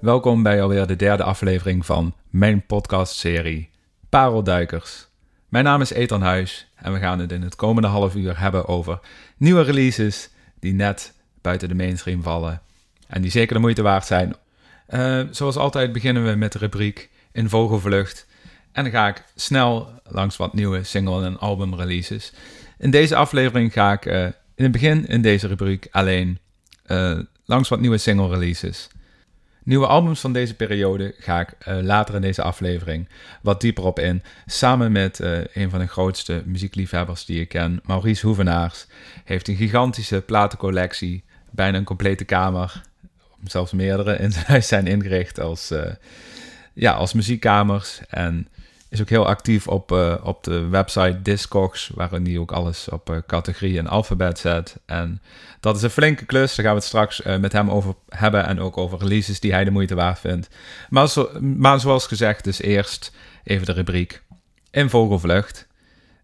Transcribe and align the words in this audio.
welkom 0.00 0.42
bij 0.42 0.62
alweer 0.62 0.86
de 0.86 0.96
derde 0.96 1.22
aflevering 1.22 1.86
van 1.86 2.14
mijn 2.30 2.66
podcastserie 2.66 3.70
Parelduikers. 4.08 5.06
Mijn 5.48 5.64
naam 5.64 5.80
is 5.80 5.92
Ethan 5.92 6.22
Huis 6.22 6.66
en 6.74 6.92
we 6.92 6.98
gaan 6.98 7.18
het 7.18 7.32
in 7.32 7.42
het 7.42 7.56
komende 7.56 7.88
half 7.88 8.14
uur 8.14 8.40
hebben 8.40 8.68
over 8.68 9.00
nieuwe 9.36 9.62
releases 9.62 10.30
die 10.60 10.72
net 10.72 11.14
buiten 11.40 11.68
de 11.68 11.74
mainstream 11.74 12.22
vallen 12.22 12.60
en 13.08 13.22
die 13.22 13.30
zeker 13.30 13.54
de 13.54 13.60
moeite 13.60 13.82
waard 13.82 14.06
zijn. 14.06 14.34
Uh, 14.88 15.20
zoals 15.30 15.56
altijd 15.56 15.92
beginnen 15.92 16.26
we 16.26 16.34
met 16.34 16.52
de 16.52 16.58
rubriek 16.58 17.10
In 17.32 17.48
Vogelvlucht 17.48 18.26
en 18.72 18.82
dan 18.82 18.92
ga 18.92 19.08
ik 19.08 19.24
snel 19.34 19.92
langs 20.08 20.36
wat 20.36 20.54
nieuwe 20.54 20.82
single- 20.82 21.24
en 21.24 21.38
albumreleases. 21.38 22.32
In 22.78 22.90
deze 22.90 23.16
aflevering 23.16 23.72
ga 23.72 23.92
ik 23.92 24.06
uh, 24.06 24.24
in 24.54 24.64
het 24.64 24.72
begin 24.72 25.06
in 25.06 25.22
deze 25.22 25.46
rubriek 25.46 25.88
alleen 25.90 26.38
uh, 26.86 27.18
langs 27.44 27.68
wat 27.68 27.80
nieuwe 27.80 27.98
single 27.98 28.28
releases. 28.28 28.88
Nieuwe 29.64 29.86
albums 29.86 30.20
van 30.20 30.32
deze 30.32 30.54
periode 30.54 31.14
ga 31.18 31.40
ik 31.40 31.48
uh, 31.68 31.78
later 31.82 32.14
in 32.14 32.20
deze 32.20 32.42
aflevering 32.42 33.08
wat 33.42 33.60
dieper 33.60 33.84
op 33.84 33.98
in. 33.98 34.22
Samen 34.46 34.92
met 34.92 35.20
uh, 35.20 35.38
een 35.52 35.70
van 35.70 35.78
de 35.78 35.86
grootste 35.86 36.42
muziekliefhebbers 36.46 37.24
die 37.24 37.40
ik 37.40 37.48
ken, 37.48 37.80
Maurice 37.84 38.26
Hoevenaars. 38.26 38.86
Heeft 39.24 39.48
een 39.48 39.56
gigantische 39.56 40.20
platencollectie, 40.20 41.24
bijna 41.50 41.78
een 41.78 41.84
complete 41.84 42.24
kamer, 42.24 42.82
zelfs 43.44 43.72
meerdere 43.72 44.16
in 44.16 44.32
zijn 44.32 44.44
huis 44.46 44.68
zijn 44.68 44.86
ingericht 44.86 45.40
als, 45.40 45.72
uh, 45.72 45.84
ja, 46.72 46.92
als 46.92 47.12
muziekkamers. 47.12 48.00
En 48.08 48.48
is 48.94 49.00
ook 49.00 49.08
heel 49.08 49.26
actief 49.26 49.68
op, 49.68 49.92
uh, 49.92 50.14
op 50.22 50.44
de 50.44 50.68
website 50.68 51.22
Discogs, 51.22 51.90
waarin 51.94 52.24
hij 52.24 52.38
ook 52.38 52.52
alles 52.52 52.88
op 52.88 53.10
uh, 53.10 53.16
categorie 53.26 53.78
en 53.78 53.86
alfabet 53.86 54.38
zet. 54.38 54.76
En 54.86 55.22
dat 55.60 55.76
is 55.76 55.82
een 55.82 55.90
flinke 55.90 56.24
klus, 56.24 56.54
daar 56.54 56.64
gaan 56.64 56.74
we 56.74 56.80
het 56.80 56.88
straks 56.88 57.26
uh, 57.26 57.36
met 57.36 57.52
hem 57.52 57.70
over 57.70 57.94
hebben 58.08 58.46
en 58.46 58.60
ook 58.60 58.76
over 58.76 58.98
releases 58.98 59.40
die 59.40 59.52
hij 59.52 59.64
de 59.64 59.70
moeite 59.70 59.94
waard 59.94 60.18
vindt. 60.18 60.48
Maar, 60.88 61.08
maar 61.40 61.80
zoals 61.80 62.06
gezegd, 62.06 62.44
dus 62.44 62.60
eerst 62.60 63.12
even 63.44 63.66
de 63.66 63.72
rubriek 63.72 64.22
In 64.70 64.90
Vogelvlucht. 64.90 65.66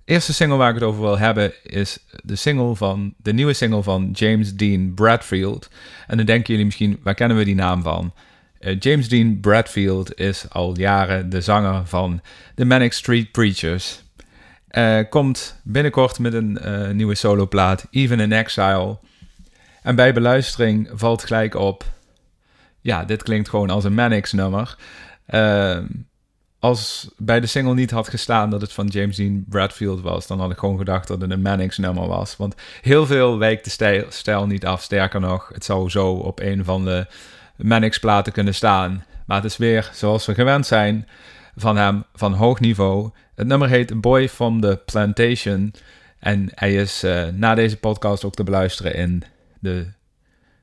Eerste 0.04 0.32
single 0.32 0.56
waar 0.56 0.68
ik 0.68 0.74
het 0.74 0.84
over 0.84 1.00
wil 1.00 1.18
hebben 1.18 1.52
is 1.62 1.98
de, 2.22 2.36
single 2.36 2.76
van, 2.76 3.14
de 3.16 3.32
nieuwe 3.32 3.52
single 3.52 3.82
van 3.82 4.10
James 4.12 4.54
Dean 4.54 4.94
Bradfield. 4.94 5.68
En 6.06 6.16
dan 6.16 6.26
denken 6.26 6.48
jullie 6.48 6.64
misschien, 6.64 7.00
waar 7.02 7.14
kennen 7.14 7.36
we 7.36 7.44
die 7.44 7.54
naam 7.54 7.82
van? 7.82 8.12
Uh, 8.60 8.76
James 8.78 9.08
Dean 9.08 9.40
Bradfield 9.40 10.18
is 10.18 10.46
al 10.50 10.78
jaren 10.78 11.30
de 11.30 11.40
zanger 11.40 11.86
van 11.86 12.20
The 12.54 12.64
Manic 12.64 12.92
Street 12.92 13.30
Preachers. 13.30 14.02
Uh, 14.70 15.00
komt 15.08 15.60
binnenkort 15.62 16.18
met 16.18 16.34
een 16.34 16.58
uh, 16.64 16.90
nieuwe 16.90 17.14
soloplaat, 17.14 17.86
Even 17.90 18.20
in 18.20 18.32
Exile. 18.32 18.98
En 19.82 19.94
bij 19.94 20.12
beluistering 20.12 20.90
valt 20.92 21.24
gelijk 21.24 21.54
op... 21.54 21.84
Ja, 22.80 23.04
dit 23.04 23.22
klinkt 23.22 23.48
gewoon 23.48 23.70
als 23.70 23.84
een 23.84 23.94
Manics 23.94 24.32
nummer. 24.32 24.76
als 26.58 27.10
bij 27.16 27.40
de 27.40 27.46
single 27.46 27.74
niet 27.74 27.90
had 27.90 28.08
gestaan 28.08 28.50
dat 28.50 28.60
het 28.60 28.72
van 28.72 28.86
James 28.86 29.16
Dean 29.16 29.44
Bradfield 29.48 30.00
was... 30.00 30.26
dan 30.26 30.40
had 30.40 30.50
ik 30.50 30.58
gewoon 30.58 30.78
gedacht 30.78 31.08
dat 31.08 31.20
het 31.20 31.30
een 31.30 31.42
Manics 31.42 31.78
nummer 31.78 32.06
was. 32.06 32.36
Want 32.36 32.54
heel 32.80 33.06
veel 33.06 33.38
wijkt 33.38 33.64
de 33.64 33.70
stijl, 33.70 34.04
stijl 34.08 34.46
niet 34.46 34.66
af. 34.66 34.82
Sterker 34.82 35.20
nog, 35.20 35.50
het 35.52 35.64
zou 35.64 35.90
zo 35.90 36.12
op 36.12 36.40
een 36.40 36.64
van 36.64 36.84
de 36.84 37.06
Mannix-platen 37.62 38.32
kunnen 38.32 38.54
staan. 38.54 39.04
Maar 39.26 39.36
het 39.36 39.50
is 39.50 39.56
weer, 39.56 39.90
zoals 39.92 40.26
we 40.26 40.34
gewend 40.34 40.66
zijn, 40.66 41.08
van 41.56 41.76
hem 41.76 42.04
van 42.14 42.32
hoog 42.32 42.60
niveau. 42.60 43.10
Het 43.34 43.46
nummer 43.46 43.68
heet 43.68 44.00
Boy 44.00 44.28
from 44.28 44.60
the 44.60 44.80
Plantation. 44.84 45.74
En 46.18 46.48
hij 46.54 46.74
is 46.74 47.04
uh, 47.04 47.26
na 47.26 47.54
deze 47.54 47.76
podcast 47.76 48.24
ook 48.24 48.34
te 48.34 48.44
beluisteren 48.44 48.94
in 48.94 49.22
de 49.58 49.86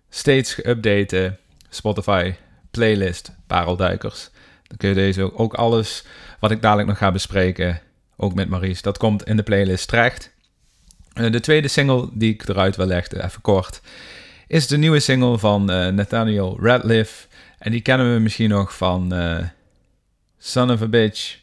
steeds 0.10 0.62
geüpdate 0.62 1.32
Spotify 1.70 2.34
playlist 2.72 3.32
Parelduikers. 3.48 4.30
Dan 4.68 4.78
kun 4.78 4.90
je 4.90 4.96
deze 4.96 5.38
ook 5.38 5.54
alles 5.54 6.04
wat 6.40 6.52
ik 6.52 6.62
dadelijk 6.62 6.88
nog 6.88 6.98
ga 6.98 7.12
bespreken, 7.12 7.82
ook 8.16 8.34
met 8.34 8.50
Maurice, 8.50 8.82
dat 8.82 8.98
komt 8.98 9.24
in 9.24 9.38
de 9.38 9.44
playlist 9.44 9.88
terecht. 9.88 10.32
Uh, 11.14 11.32
de 11.32 11.40
tweede 11.40 11.68
single 11.68 12.10
die 12.14 12.34
ik 12.34 12.48
eruit 12.48 12.76
wil 12.76 12.86
leggen, 12.86 13.26
even 13.26 13.42
kort, 13.42 13.82
is 14.48 14.68
de 14.68 14.78
nieuwe 14.78 15.00
single 15.00 15.38
van 15.38 15.72
uh, 15.72 15.88
Nathaniel 15.88 16.58
Radcliffe. 16.62 17.28
En 17.58 17.72
die 17.72 17.82
kennen 17.82 18.14
we 18.14 18.20
misschien 18.20 18.50
nog 18.50 18.76
van 18.76 19.14
uh, 19.14 19.38
Son 20.38 20.72
of 20.72 20.82
a 20.82 20.88
Bitch. 20.88 21.40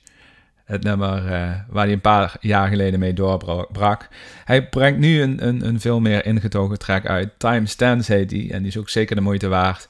Het 0.64 0.82
nummer 0.82 1.24
uh, 1.24 1.30
waar 1.68 1.84
hij 1.84 1.92
een 1.92 2.00
paar 2.00 2.36
jaar 2.40 2.68
geleden 2.68 3.00
mee 3.00 3.12
doorbrak. 3.12 4.08
Hij 4.44 4.68
brengt 4.68 4.98
nu 4.98 5.22
een, 5.22 5.46
een, 5.46 5.66
een 5.66 5.80
veel 5.80 6.00
meer 6.00 6.26
ingetogen 6.26 6.78
track 6.78 7.06
uit. 7.06 7.30
Time 7.36 7.66
Stands 7.66 8.08
heet 8.08 8.28
die. 8.28 8.52
En 8.52 8.58
die 8.58 8.68
is 8.68 8.76
ook 8.76 8.88
zeker 8.88 9.16
de 9.16 9.22
moeite 9.22 9.48
waard. 9.48 9.88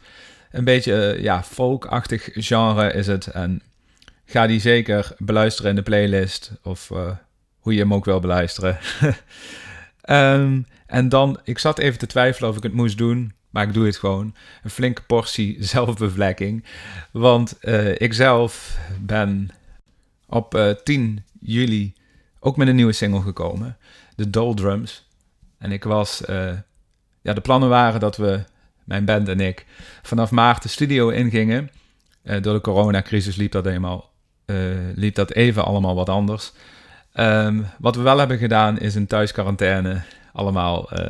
Een 0.51 0.65
beetje 0.65 1.17
ja, 1.21 1.43
folkachtig 1.43 2.29
genre 2.33 2.93
is 2.93 3.07
het. 3.07 3.27
En 3.27 3.63
ga 4.25 4.47
die 4.47 4.61
zeker 4.61 5.13
beluisteren 5.19 5.71
in 5.71 5.77
de 5.77 5.83
playlist. 5.83 6.53
Of 6.63 6.89
hoe 7.59 7.75
je 7.75 7.81
hem 7.81 7.95
ook 7.95 8.05
wil 8.05 8.21
beluisteren. 8.21 8.79
um, 10.11 10.67
en 10.87 11.09
dan, 11.09 11.41
ik 11.45 11.59
zat 11.59 11.79
even 11.79 11.99
te 11.99 12.07
twijfelen 12.07 12.51
of 12.51 12.57
ik 12.57 12.63
het 12.63 12.73
moest 12.73 12.99
doen, 12.99 13.33
maar 13.51 13.67
ik 13.67 13.75
doe 13.75 13.87
het 13.87 13.97
gewoon. 13.97 14.35
Een 14.63 14.71
flinke 14.71 15.03
portie 15.03 15.57
zelfbevlekking. 15.65 16.65
Want 17.11 17.57
uh, 17.63 18.01
ik 18.01 18.13
zelf 18.13 18.79
ben 19.01 19.49
op 20.27 20.55
uh, 20.55 20.71
10 20.71 21.25
juli 21.41 21.95
ook 22.41 22.57
met 22.57 22.69
een 22.69 22.75
nieuwe 22.75 22.93
single 22.93 23.21
gekomen. 23.21 23.77
De 24.17 24.31
Doldrums. 24.31 25.09
En 25.59 25.73
ik 25.73 25.85
was, 25.85 26.23
uh, 26.31 26.53
ja, 27.23 27.33
de 27.33 27.41
plannen 27.41 27.69
waren 27.69 28.01
dat 28.01 28.17
we, 28.17 28.45
mijn 28.85 29.05
band 29.05 29.29
en 29.29 29.41
ik, 29.41 29.67
vanaf 30.03 30.31
maart 30.31 30.63
de 30.63 30.69
studio 30.69 31.09
ingingen. 31.09 31.71
door 32.23 32.55
de 32.55 32.61
coronacrisis 32.61 33.37
liep 33.37 33.53
dat 33.53 33.67
eenmaal, 33.67 34.11
liep 34.95 35.15
dat 35.15 35.33
even 35.33 35.65
allemaal 35.65 35.95
wat 35.95 36.09
anders. 36.09 36.53
Um, 37.15 37.67
wat 37.79 37.97
we 37.97 38.03
wel 38.03 38.19
hebben 38.19 38.39
gedaan 38.39 38.79
is 38.79 38.95
een 38.95 39.07
thuisquarantaine 39.07 40.03
allemaal 40.35 40.89
uh, 40.93 41.07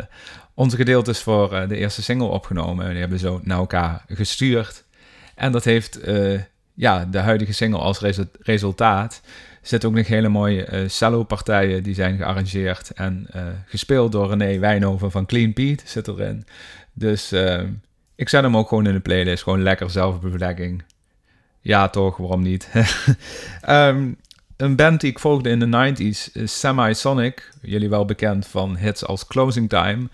onze 0.55 0.77
gedeeltes 0.77 1.21
voor 1.21 1.53
uh, 1.53 1.69
de 1.69 1.77
eerste 1.77 2.03
single 2.03 2.27
opgenomen. 2.27 2.91
Die 2.91 2.99
hebben 2.99 3.19
zo 3.19 3.41
naar 3.43 3.59
elkaar 3.59 4.05
gestuurd. 4.09 4.85
En 5.35 5.53
dat 5.53 5.65
heeft 5.65 6.09
uh, 6.09 6.41
ja, 6.75 7.05
de 7.05 7.19
huidige 7.19 7.53
single 7.53 7.81
als 7.81 8.01
resu 8.01 8.25
resultaat. 8.41 9.21
Er 9.63 9.71
zitten 9.71 9.89
ook 9.89 9.95
nog 9.95 10.07
hele 10.07 10.29
mooie 10.29 10.85
cello-partijen 10.89 11.83
die 11.83 11.95
zijn 11.95 12.17
gearrangeerd 12.17 12.91
en 12.91 13.27
gespeeld 13.67 14.13
door 14.13 14.29
René 14.29 14.59
Wijnhoven 14.59 15.11
van 15.11 15.27
Clean 15.27 15.53
Pete 15.53 15.83
zit 15.87 16.09
erin. 16.09 16.47
Dus 16.93 17.33
ik 18.15 18.29
zet 18.29 18.43
hem 18.43 18.57
ook 18.57 18.69
gewoon 18.69 18.87
in 18.87 18.93
de 18.93 19.01
playlist. 19.01 19.43
Gewoon 19.43 19.63
lekker 19.63 19.91
zelfbevlekking. 19.91 20.83
Ja, 21.61 21.89
toch, 21.89 22.17
waarom 22.17 22.43
niet? 22.43 22.69
um, 23.69 24.17
een 24.57 24.77
band 24.77 25.01
die 25.01 25.11
ik 25.11 25.19
volgde 25.19 25.49
in 25.49 25.59
de 25.59 25.95
90s 25.95 26.33
is 26.33 26.59
Semi-Sonic. 26.59 27.53
Jullie 27.63 27.89
wel 27.89 28.05
bekend 28.05 28.47
van 28.47 28.77
hits 28.77 29.05
als 29.05 29.27
Closing 29.27 29.69
Time. 29.69 30.09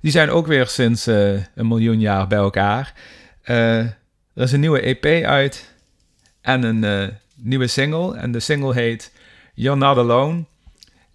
Die 0.00 0.10
zijn 0.10 0.30
ook 0.30 0.46
weer 0.46 0.66
sinds 0.66 1.08
uh, 1.08 1.32
een 1.54 1.68
miljoen 1.68 2.00
jaar 2.00 2.26
bij 2.26 2.38
elkaar. 2.38 2.94
Uh, 3.44 3.78
er 3.78 3.96
is 4.34 4.52
een 4.52 4.60
nieuwe 4.60 4.80
EP 4.80 5.24
uit 5.24 5.74
en 6.40 6.62
een 6.62 6.82
uh, 6.82 7.14
nieuwe 7.34 7.66
single. 7.66 8.16
En 8.16 8.32
de 8.32 8.40
single 8.40 8.74
heet 8.74 9.12
You're 9.54 9.78
Not 9.78 9.96
Alone. 9.96 10.44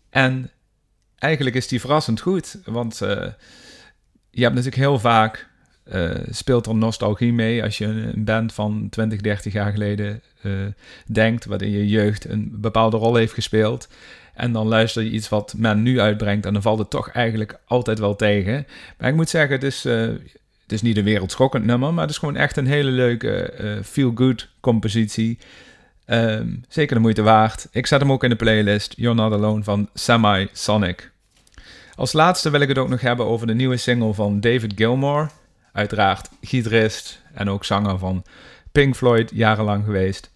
En 0.09 0.51
eigenlijk 1.17 1.55
is 1.55 1.67
die 1.67 1.79
verrassend 1.79 2.21
goed. 2.21 2.57
Want 2.65 2.97
je 4.29 4.43
hebt 4.43 4.55
natuurlijk 4.55 4.75
heel 4.75 4.99
vaak 4.99 5.49
uh, 5.93 6.11
speelt 6.29 6.65
er 6.65 6.75
nostalgie 6.75 7.33
mee 7.33 7.63
als 7.63 7.77
je 7.77 7.85
een 7.85 8.23
band 8.23 8.53
van 8.53 8.87
20, 8.89 9.21
30 9.21 9.53
jaar 9.53 9.71
geleden 9.71 10.21
uh, 10.41 10.53
denkt, 11.05 11.45
wat 11.45 11.61
in 11.61 11.69
je 11.69 11.87
jeugd 11.87 12.29
een 12.29 12.51
bepaalde 12.51 12.97
rol 12.97 13.15
heeft 13.15 13.33
gespeeld. 13.33 13.87
En 14.33 14.51
dan 14.51 14.67
luister 14.67 15.03
je 15.03 15.09
iets 15.09 15.29
wat 15.29 15.53
men 15.57 15.81
nu 15.81 15.99
uitbrengt 15.99 16.45
en 16.45 16.53
dan 16.53 16.61
valt 16.61 16.79
het 16.79 16.89
toch 16.89 17.09
eigenlijk 17.09 17.59
altijd 17.65 17.99
wel 17.99 18.15
tegen. 18.15 18.67
Maar 18.97 19.09
ik 19.09 19.15
moet 19.15 19.29
zeggen, 19.29 19.51
het 19.51 19.63
is, 19.63 19.85
uh, 19.85 20.01
het 20.61 20.71
is 20.71 20.81
niet 20.81 20.97
een 20.97 21.03
wereldschokkend 21.03 21.65
nummer, 21.65 21.93
maar 21.93 22.01
het 22.01 22.11
is 22.11 22.17
gewoon 22.17 22.35
echt 22.35 22.57
een 22.57 22.67
hele 22.67 22.91
leuke 22.91 23.53
feel-good 23.83 24.47
compositie. 24.59 25.37
Um, 26.05 26.63
zeker 26.69 26.95
de 26.95 27.01
moeite 27.01 27.21
waard. 27.21 27.67
Ik 27.71 27.87
zet 27.87 27.99
hem 27.99 28.11
ook 28.11 28.23
in 28.23 28.29
de 28.29 28.35
playlist 28.35 28.93
You're 28.97 29.15
Not 29.15 29.33
Alone 29.33 29.63
van 29.63 29.89
Semi 29.93 30.47
Sonic. 30.51 31.11
Als 31.95 32.13
laatste 32.13 32.49
wil 32.49 32.61
ik 32.61 32.67
het 32.67 32.77
ook 32.77 32.89
nog 32.89 33.01
hebben 33.01 33.25
over 33.25 33.47
de 33.47 33.53
nieuwe 33.53 33.77
single 33.77 34.13
van 34.13 34.39
David 34.39 34.73
Gilmour 34.75 35.31
uiteraard 35.71 36.29
gitarist 36.41 37.21
en 37.33 37.49
ook 37.49 37.65
zanger 37.65 37.97
van 37.97 38.23
Pink 38.71 38.95
Floyd 38.95 39.31
jarenlang 39.33 39.85
geweest. 39.85 40.31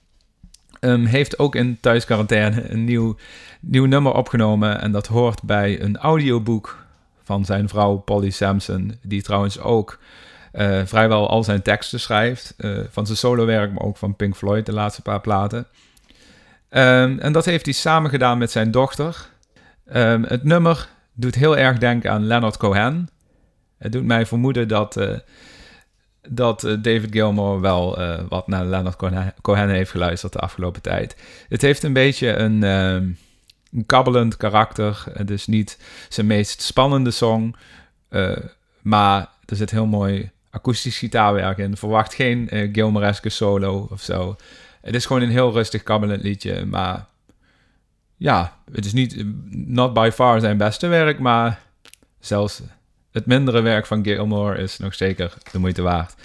Um, 0.80 1.06
heeft 1.06 1.40
ook 1.40 1.56
in 1.56 1.78
thuisquarantaine 1.80 2.70
een 2.70 2.84
nieuw, 2.84 3.16
nieuw 3.60 3.86
nummer 3.86 4.14
opgenomen. 4.14 4.82
En 4.82 4.92
dat 4.92 5.08
hoort 5.08 5.44
bij 5.44 5.82
een 5.82 5.98
audioboek 5.98 6.86
van 7.24 7.46
zijn 7.46 7.70
vrouw 7.70 7.96
Polly 7.96 8.30
Sampson. 8.30 8.98
Die 9.02 9.22
trouwens 9.22 9.60
ook 9.60 10.00
uh, 10.54 10.82
vrijwel 10.86 11.30
al 11.30 11.44
zijn 11.44 11.62
teksten 11.62 12.00
schrijft. 12.00 12.54
Uh, 12.58 12.80
van 12.90 13.06
zijn 13.06 13.18
solowerk, 13.18 13.72
maar 13.72 13.84
ook 13.84 13.98
van 13.98 14.16
Pink 14.16 14.36
Floyd, 14.36 14.66
de 14.66 14.74
laatste 14.74 15.02
paar 15.02 15.22
platen. 15.22 15.68
Um, 16.70 17.20
en 17.20 17.31
dat 17.31 17.46
heeft 17.46 17.66
hij 17.66 17.74
samen 17.74 18.10
gedaan 18.10 18.38
met 18.38 18.52
zijn 18.52 18.72
dochter. 18.72 19.30
Um, 19.94 20.24
het 20.24 20.44
nummer 20.44 20.90
doet 21.14 21.36
heel 21.36 21.58
erg 21.58 21.78
denken 21.78 22.12
aan 22.12 22.28
Leonard 22.28 22.58
Cohen. 22.58 23.10
Het 23.77 23.92
doet 23.92 24.04
mij 24.06 24.25
vermoeden 24.25 24.68
dat, 24.68 24.98
uh, 24.98 25.18
dat 26.27 26.63
eh, 26.63 26.74
David 26.81 27.12
Gilmour 27.12 27.62
wel 27.62 27.98
eh, 27.98 28.19
wat 28.30 28.48
naar 28.48 28.66
Leonard 28.66 28.95
Cohen- 29.42 29.69
heeft 29.69 29.92
geluisterd 29.92 30.33
de 30.33 30.39
afgelopen 30.39 30.81
tijd. 30.81 31.16
Het 31.50 31.62
heeft 31.62 31.83
een 31.83 31.94
beetje 31.94 32.36
een, 32.36 32.63
ehm, 32.63 33.10
een 33.72 33.86
kabbelend 33.86 34.38
karakter. 34.38 35.04
Het 35.13 35.30
is 35.30 35.48
niet 35.48 35.77
zijn 36.10 36.27
meest 36.27 36.62
spannende 36.62 37.12
song, 37.12 37.56
eh, 38.10 38.38
maar 38.81 39.30
er 39.45 39.56
zit 39.56 39.72
heel 39.72 39.86
mooi 39.86 40.31
akoestisch 40.50 40.98
gitaarwerk 40.98 41.57
in. 41.57 41.78
Verwacht 41.78 42.13
geen 42.13 42.50
uh, 42.74 43.16
solo 43.21 43.88
of 43.92 44.01
zo. 44.01 44.36
Het 44.81 44.95
is 44.95 45.06
gewoon 45.06 45.21
een 45.21 45.30
heel 45.30 45.51
rustig 45.51 45.83
kabbelend 45.83 46.24
liedje, 46.24 46.66
maar 46.66 47.06
ja, 48.18 48.57
het 48.71 48.86
is 48.86 48.94
niet 48.94 49.24
not 49.50 49.94
by 49.94 50.10
far 50.13 50.39
zijn 50.39 50.57
beste 50.57 50.88
werk, 50.88 51.19
maar 51.19 51.60
zelfs 52.19 52.62
het 53.16 53.26
mindere 53.26 53.62
werk 53.62 53.86
van 53.86 54.04
Gilmore 54.04 54.58
is 54.58 54.78
nog 54.78 54.94
zeker 54.94 55.34
de 55.52 55.60
moeite 55.60 55.82
waard. 55.82 56.16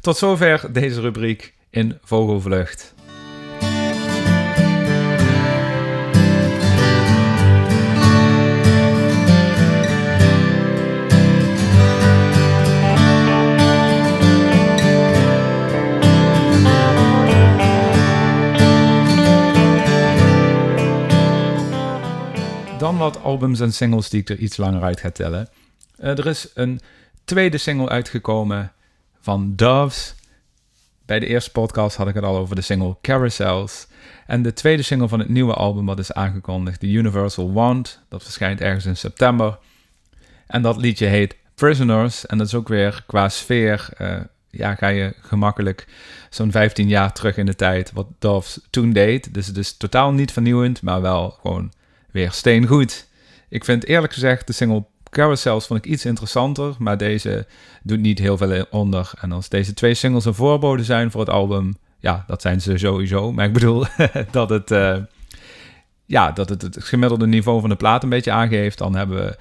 Tot 0.00 0.16
zover 0.16 0.72
deze 0.72 1.00
rubriek 1.00 1.54
in 1.70 1.98
Vogelvlucht. 2.02 2.94
Dan 22.78 22.96
wat 22.96 23.22
albums 23.22 23.60
en 23.60 23.72
singles 23.72 24.08
die 24.08 24.20
ik 24.20 24.28
er 24.28 24.36
iets 24.36 24.56
langer 24.56 24.82
uit 24.82 25.00
ga 25.00 25.10
tellen. 25.10 25.48
Uh, 26.00 26.18
er 26.18 26.26
is 26.26 26.50
een 26.54 26.80
tweede 27.24 27.58
single 27.58 27.88
uitgekomen 27.88 28.72
van 29.20 29.52
Doves. 29.56 30.14
Bij 31.06 31.18
de 31.18 31.26
eerste 31.26 31.50
podcast 31.50 31.96
had 31.96 32.08
ik 32.08 32.14
het 32.14 32.24
al 32.24 32.36
over 32.36 32.54
de 32.56 32.62
single 32.62 32.96
Carousels. 33.02 33.86
En 34.26 34.42
de 34.42 34.52
tweede 34.52 34.82
single 34.82 35.08
van 35.08 35.18
het 35.18 35.28
nieuwe 35.28 35.54
album 35.54 35.86
wat 35.86 35.98
is 35.98 36.12
aangekondigd, 36.12 36.80
The 36.80 36.86
Universal 36.86 37.52
Want. 37.52 38.00
Dat 38.08 38.22
verschijnt 38.22 38.60
ergens 38.60 38.86
in 38.86 38.96
september. 38.96 39.58
En 40.46 40.62
dat 40.62 40.76
liedje 40.76 41.06
heet 41.06 41.36
Prisoners. 41.54 42.26
En 42.26 42.38
dat 42.38 42.46
is 42.46 42.54
ook 42.54 42.68
weer 42.68 43.04
qua 43.06 43.28
sfeer, 43.28 43.88
uh, 43.98 44.20
ja, 44.50 44.74
ga 44.74 44.88
je 44.88 45.14
gemakkelijk 45.20 45.86
zo'n 46.30 46.50
15 46.50 46.88
jaar 46.88 47.12
terug 47.12 47.36
in 47.36 47.46
de 47.46 47.56
tijd 47.56 47.92
wat 47.92 48.06
Doves 48.18 48.60
toen 48.70 48.92
deed. 48.92 49.34
Dus 49.34 49.46
het 49.46 49.56
is 49.56 49.76
totaal 49.76 50.12
niet 50.12 50.32
vernieuwend, 50.32 50.82
maar 50.82 51.00
wel 51.00 51.30
gewoon 51.30 51.72
weer 52.10 52.32
steengoed. 52.32 53.08
Ik 53.48 53.64
vind 53.64 53.84
eerlijk 53.84 54.12
gezegd 54.12 54.46
de 54.46 54.52
single 54.52 54.84
Carousels 55.10 55.66
vond 55.66 55.84
ik 55.84 55.92
iets 55.92 56.04
interessanter, 56.04 56.74
maar 56.78 56.96
deze 56.96 57.46
doet 57.82 58.00
niet 58.00 58.18
heel 58.18 58.36
veel 58.36 58.66
onder. 58.70 59.12
En 59.20 59.32
als 59.32 59.48
deze 59.48 59.74
twee 59.74 59.94
singles 59.94 60.24
een 60.24 60.34
voorbode 60.34 60.84
zijn 60.84 61.10
voor 61.10 61.20
het 61.20 61.30
album, 61.30 61.76
ja, 61.98 62.24
dat 62.26 62.42
zijn 62.42 62.60
ze 62.60 62.78
sowieso. 62.78 63.32
Maar 63.32 63.46
ik 63.46 63.52
bedoel 63.52 63.84
dat 64.30 64.50
het, 64.50 64.70
uh, 64.70 64.96
ja, 66.06 66.32
dat 66.32 66.48
het 66.48 66.62
het 66.62 66.84
gemiddelde 66.84 67.26
niveau 67.26 67.60
van 67.60 67.68
de 67.68 67.76
plaat 67.76 68.02
een 68.02 68.08
beetje 68.08 68.32
aangeeft. 68.32 68.78
Dan, 68.78 68.94
hebben 68.94 69.16
we, 69.24 69.36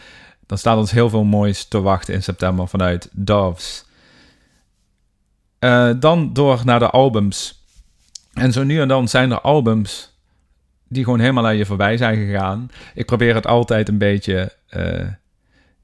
dan 0.46 0.58
staat 0.58 0.78
ons 0.78 0.92
heel 0.92 1.10
veel 1.10 1.24
moois 1.24 1.66
te 1.66 1.82
wachten 1.82 2.14
in 2.14 2.24
september 2.24 2.68
vanuit 2.68 3.10
Doves. 3.12 3.86
Uh, 5.60 5.92
dan 6.00 6.34
door 6.34 6.62
naar 6.66 6.80
de 6.80 6.90
albums. 6.90 7.64
En 8.34 8.52
zo 8.52 8.64
nu 8.64 8.80
en 8.82 8.88
dan 8.88 9.08
zijn 9.08 9.32
er 9.32 9.42
albums 9.42 10.18
die 10.88 11.04
gewoon 11.04 11.20
helemaal 11.20 11.46
aan 11.46 11.58
je 11.58 11.66
voorbij 11.66 11.98
zijn 11.98 12.16
gegaan. 12.16 12.72
Ik 12.94 13.06
probeer 13.06 13.36
het 13.36 13.48
altijd 13.48 13.90
een 13.90 13.98
beetje 13.98 14.54
uh, 14.70 15.08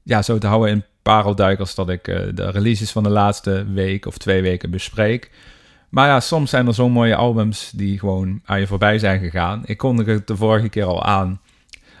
ja, 0.06 0.22
zo 0.22 0.38
te 0.38 0.46
houden 0.46 0.70
in 0.70 0.84
parelduikers 1.02 1.74
dat 1.74 1.88
ik 1.88 2.08
uh, 2.08 2.18
de 2.34 2.50
releases 2.50 2.90
van 2.90 3.02
de 3.02 3.08
laatste 3.08 3.66
week 3.72 4.06
of 4.06 4.18
twee 4.18 4.42
weken 4.42 4.70
bespreek. 4.70 5.30
Maar 5.88 6.08
ja, 6.08 6.20
soms 6.20 6.50
zijn 6.50 6.66
er 6.66 6.74
zo'n 6.74 6.92
mooie 6.92 7.16
albums 7.16 7.70
die 7.74 7.98
gewoon 7.98 8.40
aan 8.44 8.60
je 8.60 8.66
voorbij 8.66 8.98
zijn 8.98 9.20
gegaan. 9.20 9.62
Ik 9.64 9.78
kondigde 9.78 10.12
het 10.12 10.26
de 10.26 10.36
vorige 10.36 10.68
keer 10.68 10.84
al 10.84 11.04
aan. 11.04 11.40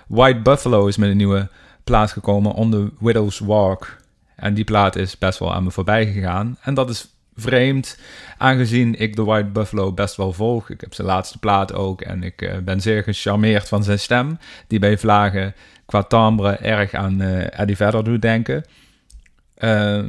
White 0.06 0.40
Buffalo 0.40 0.86
is 0.86 0.96
met 0.96 1.10
een 1.10 1.16
nieuwe 1.16 1.48
plaat 1.84 2.12
gekomen, 2.12 2.52
On 2.52 2.70
the 2.70 2.90
Widow's 2.98 3.38
Walk. 3.38 3.96
En 4.36 4.54
die 4.54 4.64
plaat 4.64 4.96
is 4.96 5.18
best 5.18 5.38
wel 5.38 5.54
aan 5.54 5.64
me 5.64 5.70
voorbij 5.70 6.12
gegaan. 6.12 6.56
En 6.62 6.74
dat 6.74 6.90
is 6.90 7.08
vreemd, 7.36 7.98
aangezien 8.38 8.94
ik 8.98 9.16
de 9.16 9.24
White 9.24 9.48
Buffalo 9.48 9.92
best 9.92 10.16
wel 10.16 10.32
volg. 10.32 10.70
Ik 10.70 10.80
heb 10.80 10.94
zijn 10.94 11.06
laatste 11.06 11.38
plaat 11.38 11.72
ook 11.72 12.00
en 12.00 12.22
ik 12.22 12.42
uh, 12.42 12.56
ben 12.58 12.80
zeer 12.80 13.02
gecharmeerd 13.02 13.68
van 13.68 13.84
zijn 13.84 13.98
stem, 13.98 14.38
die 14.66 14.78
bij 14.78 14.98
vlagen 14.98 15.54
qua 15.86 16.02
timbre 16.02 16.50
erg 16.50 16.94
aan 16.94 17.22
uh, 17.22 17.58
Eddie 17.58 17.76
Vedder 17.76 18.04
doet 18.04 18.22
denken. 18.22 18.64
Uh, 19.58 20.04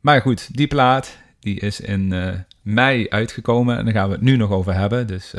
maar 0.00 0.20
goed, 0.20 0.56
die 0.56 0.66
plaat 0.66 1.16
die 1.40 1.60
is 1.60 1.80
in 1.80 2.12
uh, 2.12 2.28
mei 2.62 3.08
uitgekomen 3.08 3.76
en 3.76 3.84
daar 3.84 3.94
gaan 3.94 4.08
we 4.08 4.14
het 4.14 4.22
nu 4.22 4.36
nog 4.36 4.50
over 4.50 4.74
hebben. 4.74 5.06
Dus, 5.06 5.34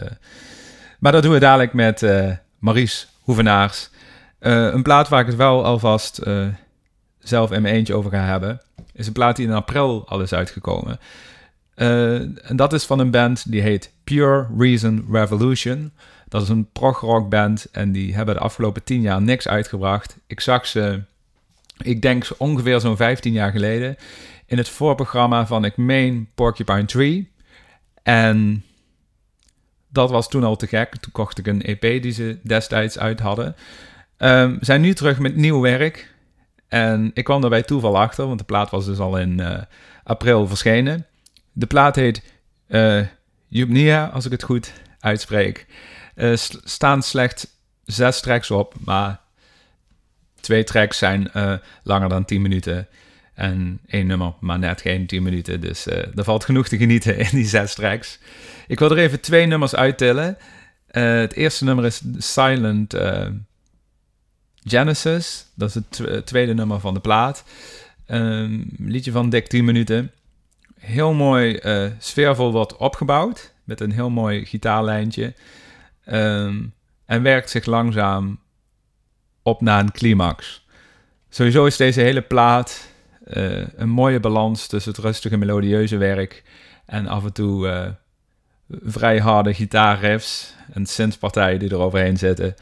maar 0.99 1.11
dat 1.11 1.23
doen 1.23 1.31
we 1.31 1.39
dadelijk 1.39 1.73
met 1.73 2.05
Maries 2.59 3.07
Hoevenaars. 3.21 3.89
een 4.39 4.83
plaat 4.83 5.09
waar 5.09 5.21
ik 5.21 5.27
het 5.27 5.35
wel 5.35 5.65
alvast 5.65 6.21
zelf 7.19 7.51
in 7.51 7.61
mijn 7.61 7.75
eentje 7.75 7.93
over 7.93 8.11
ga 8.11 8.25
hebben 8.25 8.61
is 8.97 9.07
een 9.07 9.13
plaat 9.13 9.35
die 9.35 9.47
in 9.47 9.53
april 9.53 10.07
al 10.07 10.21
is 10.21 10.33
uitgekomen. 10.33 10.99
Uh, 11.75 12.19
en 12.49 12.55
dat 12.55 12.73
is 12.73 12.85
van 12.85 12.99
een 12.99 13.11
band 13.11 13.51
die 13.51 13.61
heet 13.61 13.91
Pure 14.03 14.47
Reason 14.57 15.07
Revolution. 15.11 15.91
Dat 16.27 16.41
is 16.41 16.49
een 16.49 16.69
prog-rock 16.71 17.29
band 17.29 17.67
en 17.71 17.91
die 17.91 18.15
hebben 18.15 18.35
de 18.35 18.41
afgelopen 18.41 18.83
tien 18.83 19.01
jaar 19.01 19.21
niks 19.21 19.47
uitgebracht. 19.47 20.17
Ik 20.27 20.39
zag 20.39 20.67
ze, 20.67 21.01
ik 21.77 22.01
denk 22.01 22.27
ongeveer 22.37 22.79
zo'n 22.79 22.97
15 22.97 23.33
jaar 23.33 23.51
geleden, 23.51 23.97
in 24.45 24.57
het 24.57 24.69
voorprogramma 24.69 25.45
van, 25.45 25.65
ik 25.65 25.77
meen, 25.77 26.29
Porcupine 26.35 26.85
Tree. 26.85 27.31
En 28.03 28.63
dat 29.89 30.09
was 30.09 30.29
toen 30.29 30.43
al 30.43 30.55
te 30.55 30.67
gek. 30.67 30.95
Toen 30.95 31.11
kocht 31.11 31.37
ik 31.37 31.47
een 31.47 31.61
EP 31.61 31.81
die 31.81 32.11
ze 32.11 32.37
destijds 32.43 32.99
uit 32.99 33.19
hadden. 33.19 33.55
Um, 34.17 34.57
zijn 34.61 34.81
nu 34.81 34.93
terug 34.93 35.19
met 35.19 35.35
nieuw 35.35 35.61
werk. 35.61 36.13
En 36.67 37.11
ik 37.13 37.23
kwam 37.23 37.43
er 37.43 37.49
bij 37.49 37.63
toeval 37.63 37.99
achter, 37.99 38.27
want 38.27 38.39
de 38.39 38.45
plaat 38.45 38.69
was 38.69 38.85
dus 38.85 38.99
al 38.99 39.17
in 39.17 39.39
uh, 39.39 39.61
april 40.03 40.47
verschenen. 40.47 41.05
De 41.51 41.65
plaat 41.65 41.95
heet 41.95 42.23
uh, 42.67 43.05
Jubnia, 43.47 44.05
als 44.05 44.25
ik 44.25 44.31
het 44.31 44.43
goed 44.43 44.73
uitspreek. 44.99 45.65
Uh, 46.17 46.35
staan 46.63 47.03
slechts 47.03 47.47
zes 47.85 48.21
tracks 48.21 48.51
op, 48.51 48.73
maar 48.79 49.19
twee 50.41 50.63
tracks 50.63 50.97
zijn 50.97 51.31
langer 51.83 52.09
dan 52.09 52.25
10 52.25 52.41
minuten. 52.41 52.87
En 53.33 53.79
één 53.87 54.07
nummer, 54.07 54.33
maar 54.39 54.59
net 54.59 54.81
geen 54.81 55.07
10 55.07 55.23
minuten. 55.23 55.61
Dus 55.61 55.85
er 55.87 56.23
valt 56.23 56.45
genoeg 56.45 56.67
te 56.67 56.77
genieten 56.77 57.17
in 57.17 57.29
die 57.31 57.45
zes 57.45 57.73
tracks. 57.73 58.19
Ik 58.67 58.79
wil 58.79 58.91
er 58.91 58.97
even 58.97 59.19
twee 59.19 59.45
nummers 59.45 59.75
uittillen. 59.75 60.37
het 60.87 61.33
eerste 61.33 61.63
nummer 61.63 61.85
is 61.85 62.01
Silent 62.17 62.95
Genesis. 64.63 65.45
Dat 65.55 65.69
is 65.69 65.75
het 65.75 66.25
tweede 66.25 66.53
nummer 66.53 66.79
van 66.79 66.93
de 66.93 66.99
plaat. 66.99 67.43
Um, 68.11 68.69
liedje 68.77 69.11
van 69.11 69.29
dik 69.29 69.47
10 69.47 69.65
minuten. 69.65 70.11
Heel 70.79 71.13
mooi, 71.13 71.59
uh, 71.63 71.91
sfeervol 71.99 72.51
wordt 72.51 72.77
opgebouwd. 72.77 73.53
Met 73.63 73.81
een 73.81 73.91
heel 73.91 74.09
mooi 74.09 74.45
gitaarlijntje. 74.45 75.33
Um, 76.11 76.73
en 77.05 77.21
werkt 77.21 77.49
zich 77.49 77.65
langzaam 77.65 78.39
op 79.41 79.61
naar 79.61 79.79
een 79.79 79.91
climax. 79.91 80.65
Sowieso 81.29 81.65
is 81.65 81.77
deze 81.77 82.01
hele 82.01 82.21
plaat 82.21 82.87
uh, 83.27 83.67
een 83.75 83.89
mooie 83.89 84.19
balans 84.19 84.67
tussen 84.67 84.91
het 84.91 85.01
rustige 85.01 85.37
melodieuze 85.37 85.97
werk 85.97 86.43
en 86.85 87.07
af 87.07 87.23
en 87.23 87.33
toe 87.33 87.67
uh, 87.67 87.89
vrij 88.83 89.19
harde 89.19 89.53
gitaarriffs 89.53 90.53
en 90.73 90.85
synthpartijen 90.85 91.59
die 91.59 91.69
er 91.69 91.77
overheen 91.77 92.17
zitten. 92.17 92.55